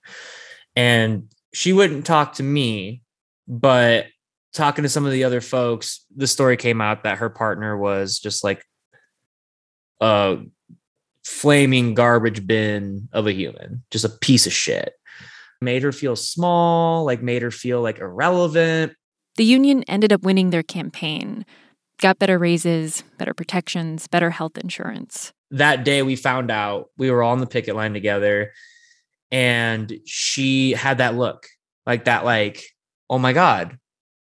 And 0.75 1.31
she 1.53 1.73
wouldn't 1.73 2.05
talk 2.05 2.33
to 2.35 2.43
me, 2.43 3.01
but 3.47 4.07
talking 4.53 4.83
to 4.83 4.89
some 4.89 5.05
of 5.05 5.11
the 5.11 5.23
other 5.23 5.41
folks, 5.41 6.05
the 6.15 6.27
story 6.27 6.57
came 6.57 6.81
out 6.81 7.03
that 7.03 7.19
her 7.19 7.29
partner 7.29 7.77
was 7.77 8.19
just 8.19 8.43
like 8.43 8.63
a 10.01 10.37
flaming 11.23 11.93
garbage 11.93 12.45
bin 12.45 13.09
of 13.11 13.27
a 13.27 13.33
human, 13.33 13.83
just 13.91 14.05
a 14.05 14.09
piece 14.09 14.47
of 14.47 14.53
shit. 14.53 14.93
Made 15.61 15.83
her 15.83 15.91
feel 15.91 16.15
small, 16.15 17.03
like 17.03 17.21
made 17.21 17.41
her 17.41 17.51
feel 17.51 17.81
like 17.81 17.99
irrelevant. 17.99 18.93
The 19.37 19.43
union 19.43 19.83
ended 19.87 20.13
up 20.13 20.23
winning 20.23 20.51
their 20.51 20.63
campaign, 20.63 21.45
got 21.99 22.19
better 22.19 22.37
raises, 22.37 23.03
better 23.17 23.33
protections, 23.33 24.07
better 24.07 24.29
health 24.29 24.57
insurance. 24.57 25.33
That 25.51 25.83
day 25.83 26.03
we 26.03 26.15
found 26.15 26.51
out 26.51 26.89
we 26.97 27.09
were 27.09 27.23
all 27.23 27.31
on 27.31 27.39
the 27.39 27.47
picket 27.47 27.75
line 27.75 27.93
together 27.93 28.51
and 29.31 29.99
she 30.05 30.71
had 30.71 30.99
that 30.99 31.15
look 31.15 31.47
like 31.85 32.05
that 32.05 32.25
like 32.25 32.63
oh 33.09 33.19
my 33.19 33.33
god 33.33 33.77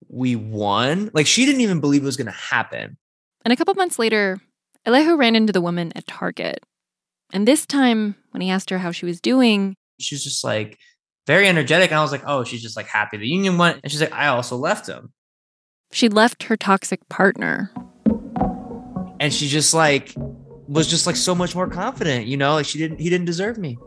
we 0.08 0.36
won. 0.36 1.10
Like 1.12 1.26
she 1.26 1.46
didn't 1.46 1.60
even 1.60 1.80
believe 1.80 2.02
it 2.02 2.06
was 2.06 2.16
going 2.16 2.26
to 2.26 2.32
happen. 2.32 2.96
And 3.44 3.52
a 3.52 3.56
couple 3.56 3.74
months 3.74 3.98
later 3.98 4.38
alejo 4.86 5.18
ran 5.18 5.36
into 5.36 5.52
the 5.52 5.60
woman 5.60 5.92
at 5.96 6.06
target. 6.06 6.60
And 7.32 7.46
this 7.46 7.66
time 7.66 8.16
when 8.30 8.40
he 8.40 8.50
asked 8.50 8.70
her 8.70 8.78
how 8.78 8.92
she 8.92 9.06
was 9.06 9.20
doing 9.20 9.76
she 9.98 10.14
was 10.14 10.24
just 10.24 10.44
like 10.44 10.78
very 11.26 11.48
energetic. 11.48 11.90
And 11.90 11.98
i 11.98 12.02
was 12.02 12.12
like 12.12 12.24
oh 12.26 12.44
she's 12.44 12.62
just 12.62 12.76
like 12.76 12.86
happy 12.86 13.16
the 13.16 13.28
union 13.28 13.58
won 13.58 13.80
and 13.82 13.90
she's 13.90 14.00
like 14.00 14.12
i 14.12 14.28
also 14.28 14.56
left 14.56 14.88
him. 14.88 15.12
She 15.92 16.08
left 16.08 16.44
her 16.44 16.56
toxic 16.56 17.08
partner. 17.08 17.70
And 19.18 19.32
she 19.32 19.48
just 19.48 19.72
like 19.72 20.14
was 20.68 20.88
just 20.88 21.06
like 21.06 21.16
so 21.16 21.34
much 21.34 21.54
more 21.54 21.68
confident 21.68 22.26
you 22.26 22.36
know? 22.36 22.54
Like 22.54 22.66
she 22.66 22.78
didn't 22.78 22.98
he 22.98 23.10
didn't 23.10 23.26
deserve 23.26 23.58
me. 23.58 23.78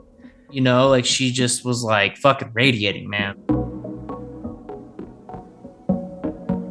You 0.52 0.62
know, 0.62 0.90
like 0.90 1.06
she 1.06 1.32
just 1.32 1.64
was 1.64 1.84
like 1.84 2.18
fucking 2.18 2.52
radiating, 2.54 3.08
man. 3.08 3.36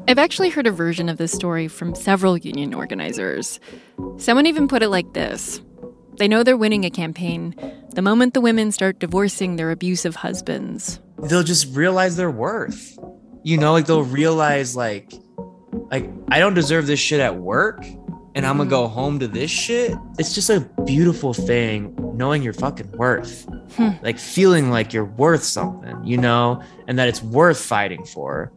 I've 0.09 0.18
actually 0.18 0.49
heard 0.49 0.66
a 0.66 0.71
version 0.71 1.11
of 1.11 1.18
this 1.18 1.33
story 1.33 1.68
from 1.68 1.94
several 1.94 2.38
union 2.38 2.73
organizers. 2.73 3.61
Someone 4.16 4.47
even 4.47 4.66
put 4.66 4.83
it 4.83 4.88
like 4.88 5.12
this 5.12 5.61
They 6.16 6.27
know 6.27 6.42
they're 6.42 6.57
winning 6.57 6.87
a 6.87 6.90
campaign 6.90 7.55
the 7.90 8.01
moment 8.01 8.33
the 8.33 8.40
women 8.40 8.73
start 8.73 9.01
divorcing 9.01 9.57
their 9.57 9.71
abusive 9.71 10.16
husbands. 10.16 10.99
They'll 11.18 11.42
just 11.42 11.77
realize 11.77 12.16
their 12.16 12.31
worth. 12.31 12.99
You 13.42 13.59
know, 13.59 13.73
like 13.73 13.85
they'll 13.85 14.03
realize, 14.03 14.75
like, 14.75 15.12
like 15.90 16.09
I 16.31 16.38
don't 16.38 16.55
deserve 16.55 16.87
this 16.87 17.01
shit 17.01 17.21
at 17.21 17.37
work 17.37 17.85
and 18.35 18.47
I'm 18.47 18.57
gonna 18.57 18.71
go 18.71 18.88
home 18.88 19.18
to 19.18 19.29
this 19.29 19.51
shit. 19.51 19.94
It's 20.18 20.35
just 20.35 20.49
a 20.49 20.61
beautiful 20.87 21.35
thing 21.35 21.94
knowing 22.14 22.42
your 22.42 22.55
fucking 22.55 22.92
worth. 22.92 23.47
Hmm. 23.77 23.90
Like 24.01 24.18
feeling 24.18 24.71
like 24.71 24.94
you're 24.94 25.05
worth 25.05 25.42
something, 25.44 26.03
you 26.03 26.16
know, 26.16 26.62
and 26.87 26.99
that 26.99 27.09
it's 27.09 27.23
worth 27.23 27.61
fighting 27.61 28.07
for. 28.07 28.53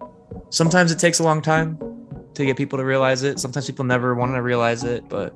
Sometimes 0.49 0.91
it 0.91 0.99
takes 0.99 1.19
a 1.19 1.23
long 1.23 1.41
time 1.41 1.79
to 2.33 2.45
get 2.45 2.57
people 2.57 2.77
to 2.77 2.85
realize 2.85 3.23
it. 3.23 3.39
Sometimes 3.39 3.67
people 3.67 3.85
never 3.85 4.15
want 4.15 4.33
to 4.33 4.41
realize 4.41 4.83
it, 4.83 5.07
but 5.09 5.29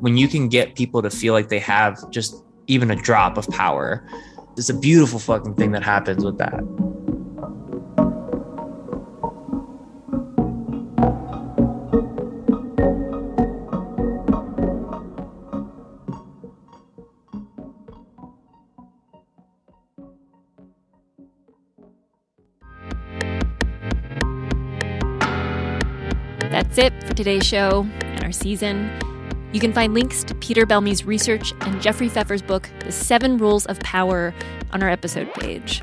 when 0.00 0.16
you 0.16 0.28
can 0.28 0.48
get 0.48 0.74
people 0.74 1.02
to 1.02 1.10
feel 1.10 1.32
like 1.34 1.48
they 1.48 1.58
have 1.58 2.10
just 2.10 2.42
even 2.66 2.90
a 2.90 2.96
drop 2.96 3.36
of 3.36 3.48
power, 3.48 4.06
it's 4.56 4.68
a 4.68 4.74
beautiful 4.74 5.18
fucking 5.18 5.54
thing 5.54 5.72
that 5.72 5.82
happens 5.82 6.24
with 6.24 6.38
that. 6.38 6.62
It 26.78 26.92
for 27.02 27.12
today's 27.12 27.44
show 27.44 27.88
and 28.02 28.22
our 28.22 28.30
season. 28.30 28.88
You 29.52 29.58
can 29.58 29.72
find 29.72 29.94
links 29.94 30.22
to 30.22 30.32
Peter 30.36 30.64
Belmi's 30.64 31.04
research 31.04 31.52
and 31.62 31.82
Jeffrey 31.82 32.08
Pfeffer's 32.08 32.40
book, 32.40 32.70
The 32.84 32.92
Seven 32.92 33.36
Rules 33.36 33.66
of 33.66 33.80
Power, 33.80 34.32
on 34.70 34.84
our 34.84 34.88
episode 34.88 35.34
page. 35.34 35.82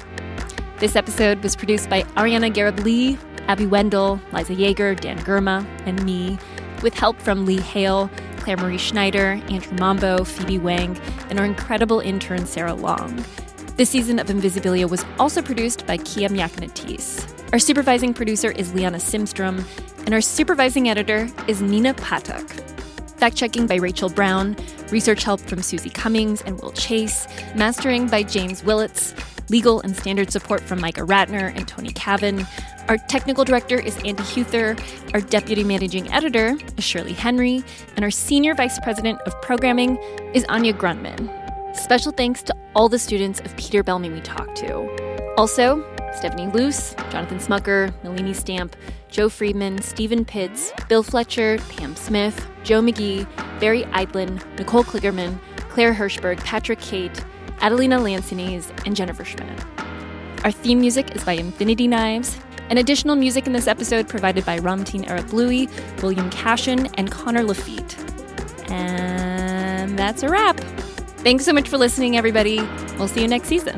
This 0.80 0.96
episode 0.96 1.44
was 1.44 1.54
produced 1.54 1.90
by 1.90 2.04
Ariana 2.16 2.50
Gharib 2.50 2.82
Lee, 2.86 3.18
Abby 3.50 3.66
Wendle, 3.66 4.22
Liza 4.32 4.56
Yeager, 4.56 4.98
Dan 4.98 5.20
Girma, 5.20 5.68
and 5.86 6.02
me, 6.06 6.40
with 6.82 6.94
help 6.94 7.20
from 7.20 7.46
Lee 7.46 7.60
Hale, 7.60 8.10
Clare 8.38 8.56
Marie 8.56 8.78
Schneider, 8.78 9.42
Andrew 9.50 9.78
Mambo, 9.78 10.24
Phoebe 10.24 10.60
Wang, 10.60 10.98
and 11.30 11.38
our 11.38 11.46
incredible 11.46 12.00
intern, 12.00 12.46
Sarah 12.46 12.74
Long. 12.74 13.22
This 13.76 13.90
season 13.90 14.18
of 14.18 14.28
Invisibilia 14.28 14.90
was 14.90 15.04
also 15.20 15.42
produced 15.42 15.86
by 15.86 15.98
Kia 15.98 16.30
Miakka 16.30 16.66
Natisse. 16.66 17.30
Our 17.52 17.60
supervising 17.60 18.14
producer 18.14 18.52
is 18.52 18.74
Liana 18.74 18.98
Simstrom, 18.98 19.66
and 20.06 20.14
our 20.14 20.22
supervising 20.22 20.90
editor 20.90 21.28
is 21.48 21.62
Nina 21.62 21.94
Patak. 21.96 22.50
Fact 23.18 23.36
checking 23.36 23.66
by 23.66 23.76
Rachel 23.76 24.10
Brown, 24.10 24.56
research 24.92 25.24
help 25.24 25.40
from 25.42 25.62
Susie 25.62 25.90
Cummings 25.90 26.42
and 26.42 26.62
Will 26.62 26.72
Chase, 26.72 27.28
mastering 27.56 28.08
by 28.08 28.24
James 28.24 28.62
Willetts, 28.62 29.14
legal 29.50 29.82
and 29.82 29.96
standard 29.96 30.32
support 30.32 30.62
from 30.62 30.82
Micah 30.82 31.02
Ratner 31.02 31.56
and 31.56 31.68
Tony 31.68 31.90
Cavin. 31.90 32.48
Our 32.88 32.98
technical 32.98 33.44
director 33.44 33.80
is 33.80 33.96
Andy 33.98 34.24
Huether, 34.24 34.80
our 35.14 35.22
deputy 35.22 35.64
managing 35.64 36.12
editor 36.12 36.58
is 36.78 36.84
Shirley 36.84 37.14
Henry, 37.14 37.64
and 37.96 38.04
our 38.04 38.12
senior 38.12 38.54
vice 38.54 38.80
president 38.80 39.20
of 39.22 39.40
programming 39.42 39.98
is 40.34 40.46
Anya 40.50 40.74
Grundmann. 40.74 41.32
Special 41.76 42.12
thanks 42.12 42.44
to 42.44 42.56
all 42.76 42.90
the 42.90 43.00
students 43.00 43.40
of 43.40 43.56
Peter 43.58 43.84
Belmi 43.84 44.14
we 44.14 44.22
talked 44.22 44.56
to. 44.58 45.34
Also, 45.38 45.84
Stephanie 46.16 46.48
Luce, 46.48 46.96
Jonathan 47.10 47.40
Smucker, 47.40 47.94
Nalini 48.04 48.34
Stamp, 48.34 48.76
Joe 49.10 49.30
Friedman, 49.30 49.82
Stephen 49.82 50.26
Pitts, 50.26 50.72
Bill 50.90 51.04
Fletcher, 51.04 51.58
Pam 51.70 51.96
Smith, 51.96 52.48
Joe 52.64 52.82
McGee, 52.82 53.28
Barry 53.60 53.84
Eidlin, 53.84 54.44
Nicole 54.58 54.84
Kligerman, 54.84 55.40
Claire 55.70 55.94
Hirschberg, 55.94 56.38
Patrick 56.44 56.80
Kate, 56.80 57.24
Adelina 57.62 58.00
Lansines, 58.00 58.72
and 58.86 58.96
Jennifer 58.96 59.24
Schmidt. 59.24 59.64
Our 60.44 60.52
theme 60.52 60.80
music 60.80 61.16
is 61.16 61.24
by 61.24 61.34
Infinity 61.34 61.88
Knives, 61.88 62.38
and 62.70 62.80
additional 62.80 63.16
music 63.16 63.48
in 63.48 63.54
this 63.54 63.68
episode 63.68 64.08
provided 64.08 64.46
by 64.46 64.60
Ramtin 64.60 65.06
Arablouei, 65.06 65.70
William 66.02 66.30
Cashin, 66.30 66.88
and 66.96 67.12
Connor 67.12 67.44
Lafitte. 67.44 67.98
And 68.72 69.98
that's 69.98 70.24
a 70.24 70.30
wrap. 70.30 70.60
Thanks 71.20 71.46
so 71.46 71.54
much 71.54 71.70
for 71.70 71.78
listening, 71.78 72.18
everybody. 72.18 72.62
We'll 72.98 73.08
see 73.08 73.22
you 73.22 73.28
next 73.28 73.48
season. 73.48 73.76